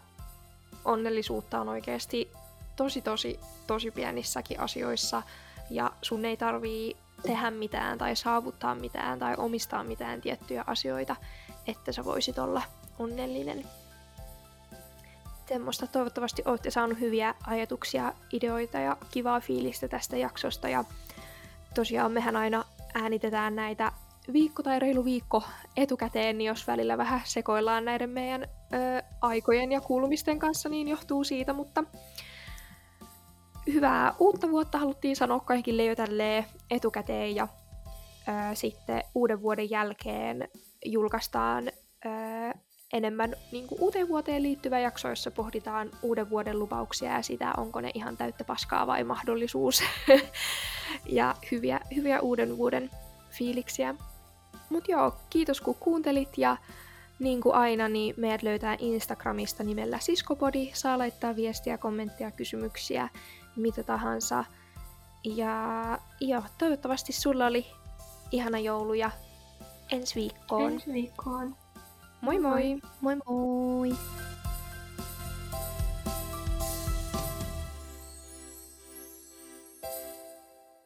[0.85, 2.31] onnellisuutta on oikeasti
[2.75, 5.23] tosi tosi tosi pienissäkin asioissa.
[5.69, 11.15] Ja sun ei tarvii tehdä mitään tai saavuttaa mitään tai omistaa mitään tiettyjä asioita,
[11.67, 12.61] että sä voisit olla
[12.99, 13.65] onnellinen.
[15.47, 20.83] Semmoista toivottavasti olette saanut hyviä ajatuksia, ideoita ja kivaa fiilistä tästä jaksosta ja
[21.75, 23.91] tosiaan mehän aina äänitetään näitä
[24.33, 25.43] viikko tai reilu viikko
[25.77, 28.47] etukäteen, niin jos välillä vähän sekoillaan näiden meidän ö,
[29.21, 31.83] aikojen ja kuulumisten kanssa, niin johtuu siitä, mutta
[33.73, 37.47] hyvää uutta vuotta haluttiin sanoa kaikille jo tälleen etukäteen ja
[38.27, 40.47] ö, sitten uuden vuoden jälkeen
[40.85, 41.67] julkaistaan
[42.05, 42.09] ö,
[42.93, 47.81] enemmän niin kuin uuteen vuoteen liittyvä jakso, jossa pohditaan uuden vuoden lupauksia ja sitä, onko
[47.81, 49.83] ne ihan täyttä paskaa vai mahdollisuus.
[51.05, 52.89] ja hyviä, hyviä uuden vuoden
[53.29, 53.95] fiiliksiä.
[54.69, 56.57] Mut joo, kiitos kun kuuntelit ja
[57.19, 60.71] niin kuin aina, niin meidät löytää Instagramista nimellä Siskopodi.
[60.73, 63.09] Saa laittaa viestiä, kommentteja, kysymyksiä,
[63.59, 64.45] mitä tahansa.
[65.23, 65.53] Ja
[66.19, 67.65] joo, toivottavasti sulla oli
[68.31, 69.11] ihana joulu ja
[69.91, 70.71] ensi viikkoon.
[70.71, 71.55] Ensi viikkoon.
[72.21, 72.79] Moi moi!
[73.01, 73.97] Moi moi!